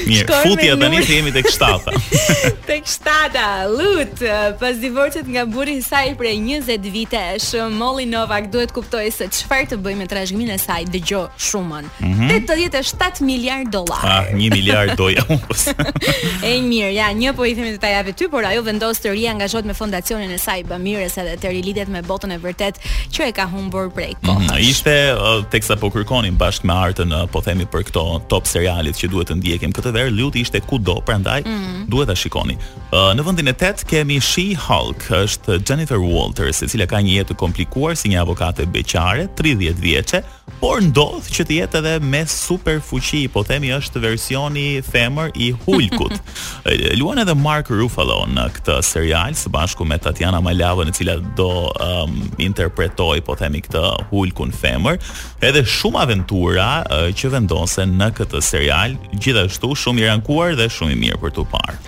Mirë, 0.05 0.27
futi 0.45 0.69
atë 0.71 0.81
tani 0.83 1.01
se 1.07 1.17
jemi 1.19 1.33
tek 1.35 1.49
shtata. 1.51 1.95
tek 2.71 2.89
shtata, 2.89 3.45
lut, 3.73 4.21
pas 4.61 4.79
divorcit 4.81 5.29
nga 5.31 5.45
burri 5.51 5.79
i 5.81 5.85
saj 5.85 6.13
prej 6.21 6.39
20 6.45 6.91
vitesh, 6.95 7.55
Molly 7.75 8.05
Novak 8.09 8.51
duhet 8.53 8.73
kuptoi 8.75 9.11
se 9.15 9.29
çfarë 9.33 9.71
të 9.73 9.79
bëjmë 9.85 10.03
me 10.05 10.09
trashëgiminë 10.11 10.57
e 10.57 10.61
saj, 10.63 10.89
dëgjoj 10.95 11.25
shumën. 11.49 11.89
Mm 12.01 12.13
-hmm. 12.21 12.47
87 12.49 13.25
miliard 13.25 13.69
dollar. 13.73 14.01
Ah, 14.05 14.29
1 14.35 14.37
miliard 14.37 14.97
doja 14.97 15.25
unë. 15.29 15.59
Ej 16.51 16.61
mirë, 16.63 16.93
ja, 17.01 17.07
një 17.13 17.33
po 17.35 17.45
i 17.45 17.55
themi 17.55 17.79
ta 17.79 17.89
japë 17.89 18.13
ty, 18.15 18.29
por 18.31 18.45
ajo 18.45 18.63
vendos 18.63 19.01
të 19.01 19.11
riangazhohet 19.13 19.65
me 19.67 19.75
fondacionin 19.75 20.31
e 20.31 20.39
saj 20.39 20.63
Bamirës 20.69 21.17
edhe 21.19 21.37
të 21.43 21.49
rilidhet 21.53 21.89
me 21.89 22.03
botën 22.03 22.31
e 22.33 22.39
vërtet 22.39 22.75
që 23.13 23.21
e 23.29 23.33
ka 23.33 23.45
humbur 23.53 23.91
prej 23.95 24.13
kohës. 24.23 24.39
Mm 24.39 24.47
-hmm. 24.49 24.61
Ishte 24.71 24.95
uh, 25.15 25.45
teksa 25.51 25.77
po 25.77 25.89
kërkonin 25.91 26.37
bash 26.37 26.54
bashkë 26.55 26.69
me 26.71 26.75
artën, 26.77 27.11
eh, 27.13 27.27
po 27.31 27.41
themi 27.43 27.67
për 27.67 27.83
këto 27.91 28.23
top 28.31 28.45
serialit 28.47 28.95
që 28.95 29.11
duhet 29.11 29.29
të 29.31 29.37
ndjekim 29.41 29.73
këtë 29.75 29.91
verë, 29.95 30.13
lutë 30.15 30.43
ishte 30.43 30.61
kudo, 30.61 31.01
prandaj 31.03 31.43
mm 31.45 31.59
-hmm. 31.59 31.89
duhet 31.91 32.07
ta 32.09 32.15
shikoni. 32.15 32.57
Uh, 32.93 33.15
në 33.17 33.25
vendin 33.27 33.49
e 33.49 33.53
8 33.53 33.85
kemi 33.87 34.21
She-Hulk, 34.21 35.03
është 35.11 35.63
Jennifer 35.69 35.99
Walters, 35.99 36.63
e 36.63 36.67
cila 36.69 36.87
ka 36.87 36.97
një 36.99 37.13
jetë 37.19 37.31
të 37.31 37.37
komplikuar 37.37 37.97
si 37.97 38.09
një 38.09 38.21
avokate 38.21 38.67
beqare, 38.67 39.27
30 39.37 39.75
vjeçë, 39.81 40.21
por 40.63 40.81
ndodh 40.85 41.27
që 41.35 41.45
të 41.49 41.55
jetë 41.59 41.81
edhe 41.81 41.93
me 42.13 42.21
super 42.31 42.79
fuqi, 42.85 43.25
po 43.33 43.43
themi 43.47 43.71
është 43.77 44.01
versioni 44.03 44.65
femër 44.85 45.33
i 45.45 45.49
Hulkut. 45.65 46.15
Luan 47.01 47.21
edhe 47.23 47.35
Mark 47.37 47.71
Ruffalo 47.73 48.21
në 48.33 48.47
këtë 48.59 48.77
serial 48.87 49.37
së 49.39 49.53
bashku 49.55 49.87
me 49.89 49.99
Tatiana 50.01 50.41
Malavo, 50.45 50.85
e 50.89 50.95
cila 50.95 51.17
do 51.39 51.51
um, 51.69 52.17
interpretoj, 52.39 53.19
po 53.27 53.37
themi 53.41 53.63
këtë 53.67 53.85
Hulkun 54.13 54.55
femër. 54.55 55.01
Edhe 55.45 55.65
shumë 55.69 56.05
aventura 56.05 56.69
uh, 56.85 57.09
që 57.13 57.35
vendosen 57.37 57.97
në 58.01 58.13
këtë 58.21 58.45
serial, 58.45 58.97
gjithashtu 59.17 59.75
shumë 59.85 60.05
i 60.05 60.09
rankuar 60.13 60.57
dhe 60.61 60.71
shumë 60.71 60.97
i 60.97 61.03
mirë 61.07 61.21
për 61.25 61.37
tu 61.41 61.49
parë. 61.55 61.81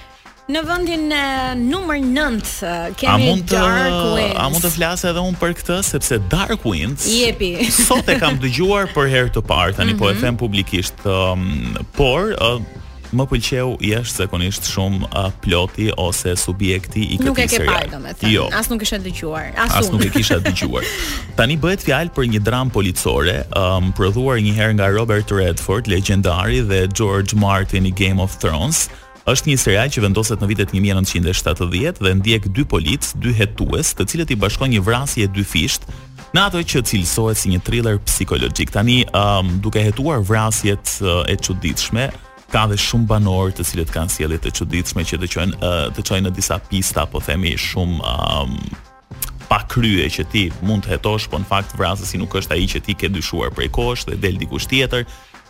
Në 0.47 0.61
vendin 0.63 1.09
e 1.11 1.23
numër 1.59 2.05
9 2.07 2.93
kemi 3.01 3.33
Dark 3.51 3.57
A 3.59 3.95
mund 3.99 4.29
të 4.31 4.33
a 4.39 4.45
mund 4.53 4.63
të 4.63 4.71
flas 4.77 5.03
edhe 5.09 5.19
un 5.27 5.35
për 5.41 5.57
këtë 5.59 5.79
sepse 5.89 6.21
Dark 6.31 6.63
Wind 6.69 7.03
i 7.11 7.25
jepi. 7.25 7.49
Sot 7.89 8.07
e 8.07 8.15
kam 8.21 8.37
dëgjuar 8.39 8.93
për 8.95 9.09
herë 9.11 9.33
të 9.35 9.43
parë, 9.49 9.75
tani 9.81 9.97
mm 9.97 9.97
-hmm. 9.97 9.99
po 10.05 10.09
e 10.09 10.13
mhm. 10.15 10.21
them 10.23 10.37
publikisht, 10.37 11.01
um, 11.03 11.77
por 11.99 12.31
uh, 12.39 12.61
më 13.17 13.25
pëlqeu 13.31 13.75
jashtë 13.91 14.17
zakonisht 14.23 14.71
shumë 14.71 15.09
uh, 15.19 15.33
ploti 15.43 15.91
ose 15.97 16.37
subjekti 16.37 17.01
i 17.15 17.19
këtij 17.19 17.19
seriali. 17.19 17.27
Nuk 17.27 17.39
e 17.39 17.47
ke 17.47 17.71
parë 17.71 17.91
domethënë. 17.97 18.33
Jo. 18.35 18.45
As 18.55 18.71
nuk 18.71 18.81
e 18.83 18.85
kisha 18.85 18.99
dëgjuar, 19.03 19.47
as 19.59 19.75
As 19.75 19.91
nuk 19.91 20.05
e 20.05 20.11
kisha 20.15 20.39
dëgjuar. 20.39 20.85
tani 21.39 21.57
bëhet 21.59 21.83
fjalë 21.83 22.15
për 22.15 22.25
një 22.31 22.41
dramë 22.47 22.71
policore, 22.71 23.43
um, 23.51 23.91
prodhuar 23.93 24.39
një 24.39 24.55
herë 24.55 24.75
nga 24.79 24.87
Robert 24.95 25.27
Redford, 25.31 25.87
legjendari 25.89 26.61
dhe 26.63 26.87
George 26.95 27.35
Martin 27.35 27.87
i 27.87 27.91
Game 27.91 28.23
of 28.23 28.37
Thrones. 28.39 28.87
Është 29.27 29.51
një 29.51 29.57
serial 29.59 29.89
që 29.91 30.03
vendoset 30.05 30.39
në 30.43 30.47
vitet 30.53 30.71
1970 30.75 31.99
dhe 32.07 32.13
ndjek 32.21 32.45
dy 32.55 32.63
polic, 32.71 33.09
dy 33.19 33.33
hetues, 33.35 33.89
të 33.99 34.05
cilët 34.13 34.31
i 34.31 34.37
bashkojnë 34.39 34.77
një 34.77 34.83
vrasje 34.87 35.25
e 35.27 35.31
dy 35.35 35.43
fisht, 35.43 35.89
në 36.37 36.45
ato 36.47 36.61
që 36.63 36.85
cilësohet 36.87 37.41
si 37.41 37.51
një 37.51 37.59
thriller 37.67 37.99
psikologjik. 38.07 38.71
Tani, 38.71 39.01
um, 39.19 39.51
duke 39.65 39.83
hetuar 39.83 40.23
vrasjet 40.23 40.93
uh, 41.03 41.25
e 41.27 41.35
çuditshme, 41.43 42.07
ka 42.53 42.69
dhe 42.71 42.79
shumë 42.79 43.11
banorë 43.11 43.57
të 43.59 43.67
cilët 43.67 43.91
kanë 43.97 44.15
sjellje 44.15 44.39
të 44.47 44.55
çuditshme 44.61 45.03
që 45.11 45.19
të 45.25 45.33
çojnë 45.35 45.59
uh, 45.91 46.03
të 46.07 46.23
në 46.23 46.35
disa 46.39 46.61
pista, 46.71 47.09
po 47.11 47.19
themi, 47.19 47.57
shumë 47.59 48.07
um, 48.13 48.55
pa 49.51 49.65
krye 49.71 50.07
që 50.11 50.29
ti 50.31 50.45
mund 50.67 50.87
të 50.87 50.95
hetosh, 50.95 51.27
po 51.33 51.43
në 51.43 51.51
fakt 51.51 51.75
vrasësi 51.79 52.23
nuk 52.23 52.39
është 52.39 52.55
ai 52.61 52.67
që 52.71 52.85
ti 52.87 52.95
ke 52.95 53.11
dyshuar 53.15 53.51
prej 53.55 53.73
kohësh 53.75 54.07
dhe 54.07 54.23
del 54.23 54.39
dikush 54.39 54.71
tjetër 54.71 55.03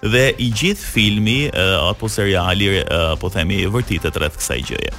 dhe 0.02 0.28
i 0.38 0.50
gjithë 0.52 0.85
filmi 0.92 1.37
uh, 1.48 1.90
apo 1.90 2.09
seriali 2.11 2.68
uh, 2.82 3.14
po 3.20 3.30
themi 3.32 3.62
vërtitet 3.72 4.18
rreth 4.20 4.40
kësaj 4.42 4.59
gjëje. 4.72 4.94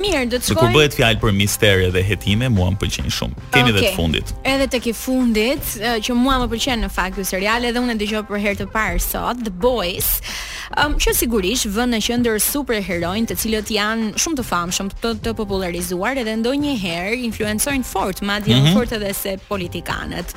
Mirë, 0.00 0.28
do 0.32 0.38
të 0.40 0.50
shkoj. 0.54 0.68
Ku 0.72 0.78
bëhet 0.78 0.94
fjalë 0.96 1.18
për 1.20 1.34
misterë 1.36 1.90
dhe 1.94 2.02
hetime, 2.06 2.48
mua 2.54 2.70
më 2.72 2.78
pëlqen 2.80 3.10
shumë. 3.16 3.48
Kemi 3.52 3.72
okay. 3.72 3.74
dhe 3.74 3.90
të 3.90 3.96
fundit. 3.98 4.30
Edhe 4.48 4.68
tek 4.72 4.86
i 4.88 4.94
fundit, 4.96 5.74
që 6.06 6.16
mua 6.16 6.38
më 6.44 6.48
pëlqen 6.54 6.86
në 6.86 6.92
fakt 6.94 7.18
ky 7.18 7.24
serial, 7.28 7.66
edhe 7.68 7.82
unë 7.82 7.96
e 7.96 8.00
dëgjova 8.00 8.30
për 8.30 8.40
herë 8.46 8.62
të 8.62 8.68
parë 8.72 9.02
sot, 9.04 9.42
The 9.44 9.52
Boys. 9.60 10.08
Um, 10.78 10.94
që 11.02 11.12
sigurisht 11.18 11.66
vënë 11.74 11.96
në 11.96 11.98
qendër 12.06 12.36
superheroin, 12.44 13.24
të 13.26 13.36
cilët 13.42 13.72
janë 13.74 14.20
shumë 14.22 14.38
të 14.38 14.44
famshëm, 14.46 14.90
të, 15.02 15.10
të 15.24 15.32
popularizuar, 15.40 16.20
edhe 16.22 16.36
ndonjëherë 16.38 17.16
influencojnë 17.26 17.88
fort, 17.90 18.22
madje 18.30 18.54
mm 18.54 18.60
-hmm. 18.68 18.76
fort 18.78 18.92
edhe 18.96 19.12
se 19.20 19.34
politikanët. 19.50 20.32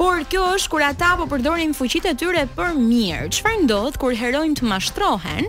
Por 0.00 0.16
kjo 0.30 0.42
është 0.56 0.68
kur 0.72 0.82
ata 0.88 1.10
po 1.18 1.24
përdorin 1.32 1.72
fuqitë 1.80 2.08
e 2.12 2.14
tyre 2.20 2.42
për 2.56 2.70
mirë. 2.90 3.30
Çfarë 3.36 3.62
ndodh 3.64 3.96
kur 4.02 4.12
heroin 4.22 4.52
të 4.58 4.64
mashtrohen 4.72 5.44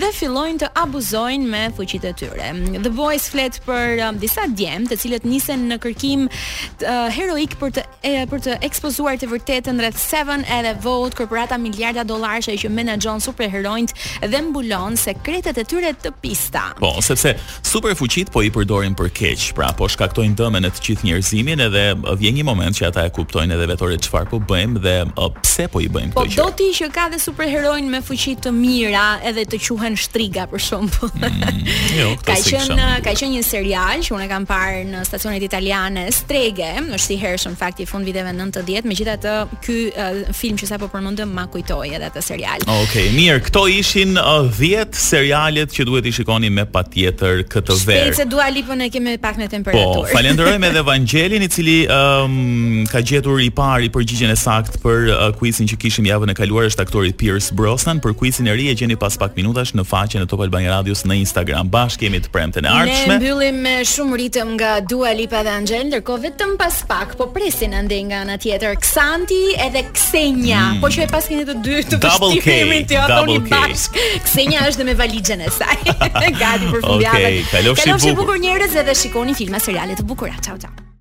dhe 0.00 0.08
fillojnë 0.18 0.58
të 0.62 0.68
abuzojnë 0.82 1.46
me 1.54 1.62
fuqitë 1.76 2.08
e 2.08 2.14
tyre? 2.20 2.48
The 2.86 2.90
Boys 3.02 3.11
Boys 3.12 3.28
flet 3.28 3.58
për 3.66 3.98
um, 4.06 4.16
disa 4.22 4.46
djem, 4.56 4.86
të 4.88 4.96
cilët 5.02 5.24
nisen 5.28 5.66
në 5.68 5.76
kërkim 5.82 6.22
uh, 6.30 7.10
heroik 7.12 7.58
për 7.60 7.74
të 7.76 7.82
e, 8.08 8.12
për 8.30 8.40
të 8.46 8.54
ekspozuar 8.64 9.18
të 9.20 9.26
vërtetën 9.28 9.82
rreth 9.84 10.00
Seven 10.00 10.46
edhe 10.48 10.70
Vote, 10.80 11.12
korporata 11.18 11.58
miliarda 11.60 12.06
dollarëshe 12.08 12.54
që 12.62 12.70
menaxhon 12.72 13.20
superheroin 13.20 13.90
dhe 14.24 14.40
mbulon 14.46 14.96
sekretet 14.96 15.60
e 15.60 15.64
tyre 15.68 15.90
të 16.00 16.14
pista. 16.22 16.62
Po, 16.80 16.94
sepse 17.04 17.34
superfuqit 17.68 18.32
po 18.32 18.40
i 18.46 18.48
përdorin 18.54 18.96
për 18.96 19.12
keq, 19.18 19.44
pra 19.58 19.68
po 19.76 19.90
shkaktojnë 19.92 20.38
dëm 20.40 20.56
në 20.64 20.72
të 20.78 20.84
gjithë 20.88 21.10
njerëzimin 21.10 21.64
edhe 21.66 21.84
uh, 21.98 22.14
vjen 22.16 22.40
një 22.40 22.46
moment 22.48 22.80
që 22.80 22.88
ata 22.88 23.04
e 23.10 23.12
kuptojnë 23.18 23.58
edhe 23.58 23.68
vetore 23.74 24.00
çfarë 24.08 24.30
po 24.32 24.40
bëjmë 24.48 24.84
dhe 24.88 24.96
uh, 25.10 25.28
pse 25.42 25.68
po 25.74 25.84
i 25.84 25.90
bëjmë 25.92 26.14
po, 26.16 26.24
këtë 26.24 26.38
gjë. 26.38 26.40
Po 26.40 26.48
do 26.48 26.56
ti 26.62 26.70
që 26.80 26.90
ka 26.96 27.06
dhe 27.12 27.20
superheroin 27.28 27.92
me 27.92 28.00
fuqi 28.08 28.38
të 28.40 28.56
mira 28.56 29.06
edhe 29.28 29.44
të 29.52 29.60
quhen 29.68 30.00
shtriga 30.00 30.48
për 30.54 30.64
shembull. 30.70 31.12
Mm, 31.20 31.64
jo, 31.98 32.10
ka 32.24 32.38
qenë 32.48 33.01
ka 33.02 33.10
qenë 33.18 33.34
një 33.34 33.42
serial 33.42 34.02
që 34.04 34.12
unë 34.14 34.24
e 34.24 34.28
kam 34.30 34.44
parë 34.46 34.82
në 34.86 35.00
stacionet 35.08 35.42
italiane 35.42 36.04
Strege, 36.14 36.68
është 36.94 37.14
i 37.14 37.18
hershëm 37.18 37.54
fakt 37.58 37.80
i 37.82 37.86
fund 37.88 38.06
viteve 38.06 38.30
90, 38.36 38.86
megjithatë 38.86 39.32
ky 39.64 39.76
uh, 39.90 40.28
film 40.36 40.58
që 40.60 40.68
sapo 40.70 40.86
përmendëm 40.92 41.32
ma 41.34 41.48
kujtoi 41.50 41.90
edhe 41.96 42.06
atë 42.12 42.22
serial. 42.22 42.62
Okej, 42.62 42.70
oh, 42.70 42.84
okay, 42.86 43.08
mirë, 43.16 43.40
këto 43.48 43.62
ishin 43.74 44.14
uh, 44.20 44.46
eh, 44.46 44.86
10 44.86 45.00
serialet 45.02 45.74
që 45.74 45.86
duhet 45.88 46.06
i 46.06 46.12
shikoni 46.14 46.50
me 46.54 46.62
patjetër 46.76 47.42
këtë 47.50 47.78
verë. 47.80 48.04
Shpejt 48.06 48.20
se 48.20 48.26
dua 48.30 48.46
lipën 48.54 48.84
e 48.86 48.88
kemi 48.94 49.16
pak 49.22 49.40
me 49.40 49.48
po, 49.48 49.52
temperaturë. 49.56 50.06
Po, 50.06 50.14
falenderojmë 50.14 50.70
edhe 50.70 50.84
Vangelin 50.86 51.46
i 51.48 51.50
cili 51.50 51.76
um, 51.90 52.86
ka 52.92 53.02
gjetur 53.10 53.42
i 53.42 53.50
pari 53.50 53.90
përgjigjen 53.94 54.30
e 54.30 54.38
saktë 54.38 54.78
për 54.84 55.00
uh, 55.08 55.16
eh, 55.26 55.34
quizin 55.42 55.66
që 55.74 55.80
kishim 55.86 56.06
javën 56.10 56.36
e 56.36 56.38
kaluar 56.38 56.70
është 56.70 56.86
aktori 56.86 57.10
Pierce 57.22 57.50
Brosnan 57.58 57.98
për 58.04 58.14
quizin 58.22 58.46
e 58.52 58.56
ri 58.60 58.70
e 58.70 58.78
gjeni 58.78 58.94
pas 59.00 59.18
pak 59.18 59.34
minutash 59.40 59.74
në 59.74 59.88
faqen 59.90 60.22
e 60.22 60.30
Top 60.30 60.46
Albania 60.46 60.76
Radios 60.76 61.02
në 61.08 61.18
Instagram. 61.24 61.66
Bashkë 61.74 62.06
jemi 62.06 62.22
të 62.28 62.32
premten 62.34 62.68
e 62.68 62.70
artë 62.70 62.91
ndërmjetshme. 62.92 63.14
Ne 63.14 63.20
mbyllim 63.20 63.60
me 63.64 63.72
eh, 63.80 63.86
shumë 63.88 64.18
ritëm 64.20 64.52
nga 64.56 64.72
Dua 64.92 65.12
Lipa 65.16 65.42
dhe 65.46 65.52
Angel, 65.56 65.84
ndërkohë 65.88 66.24
vetëm 66.26 66.54
pas 66.60 66.78
pak 66.90 67.14
po 67.18 67.28
presin 67.34 67.74
ende 67.78 67.98
nga 68.08 68.20
ana 68.26 68.38
tjetër 68.40 68.78
Xanti 68.84 69.40
edhe 69.66 69.84
Ksenja. 69.90 70.62
Mm. 70.74 70.82
Po 70.84 70.92
që 70.92 71.04
e 71.06 71.08
pas 71.12 71.26
keni 71.30 71.48
të 71.48 71.58
dy 71.58 71.82
të 71.90 72.00
vështirë 72.02 72.78
ti 72.78 72.94
teatër 72.94 73.16
oni 73.18 73.40
bash. 73.48 73.88
Ksenja 74.28 74.68
është 74.70 74.82
dhe 74.82 74.88
me 74.92 74.96
valixhen 75.00 75.44
e 75.46 75.50
saj. 75.50 75.82
Gati 76.40 76.68
për 76.68 76.80
fundjavën. 76.80 77.28
Okej, 77.28 77.44
kalofshi 77.54 78.16
bukur 78.20 78.40
njerëz 78.42 78.78
edhe 78.84 78.96
shikoni 79.04 79.36
filma 79.38 79.60
seriale 79.62 79.98
të 79.98 80.06
bukura. 80.10 80.38
Ciao 80.44 80.58
ciao. 80.58 80.91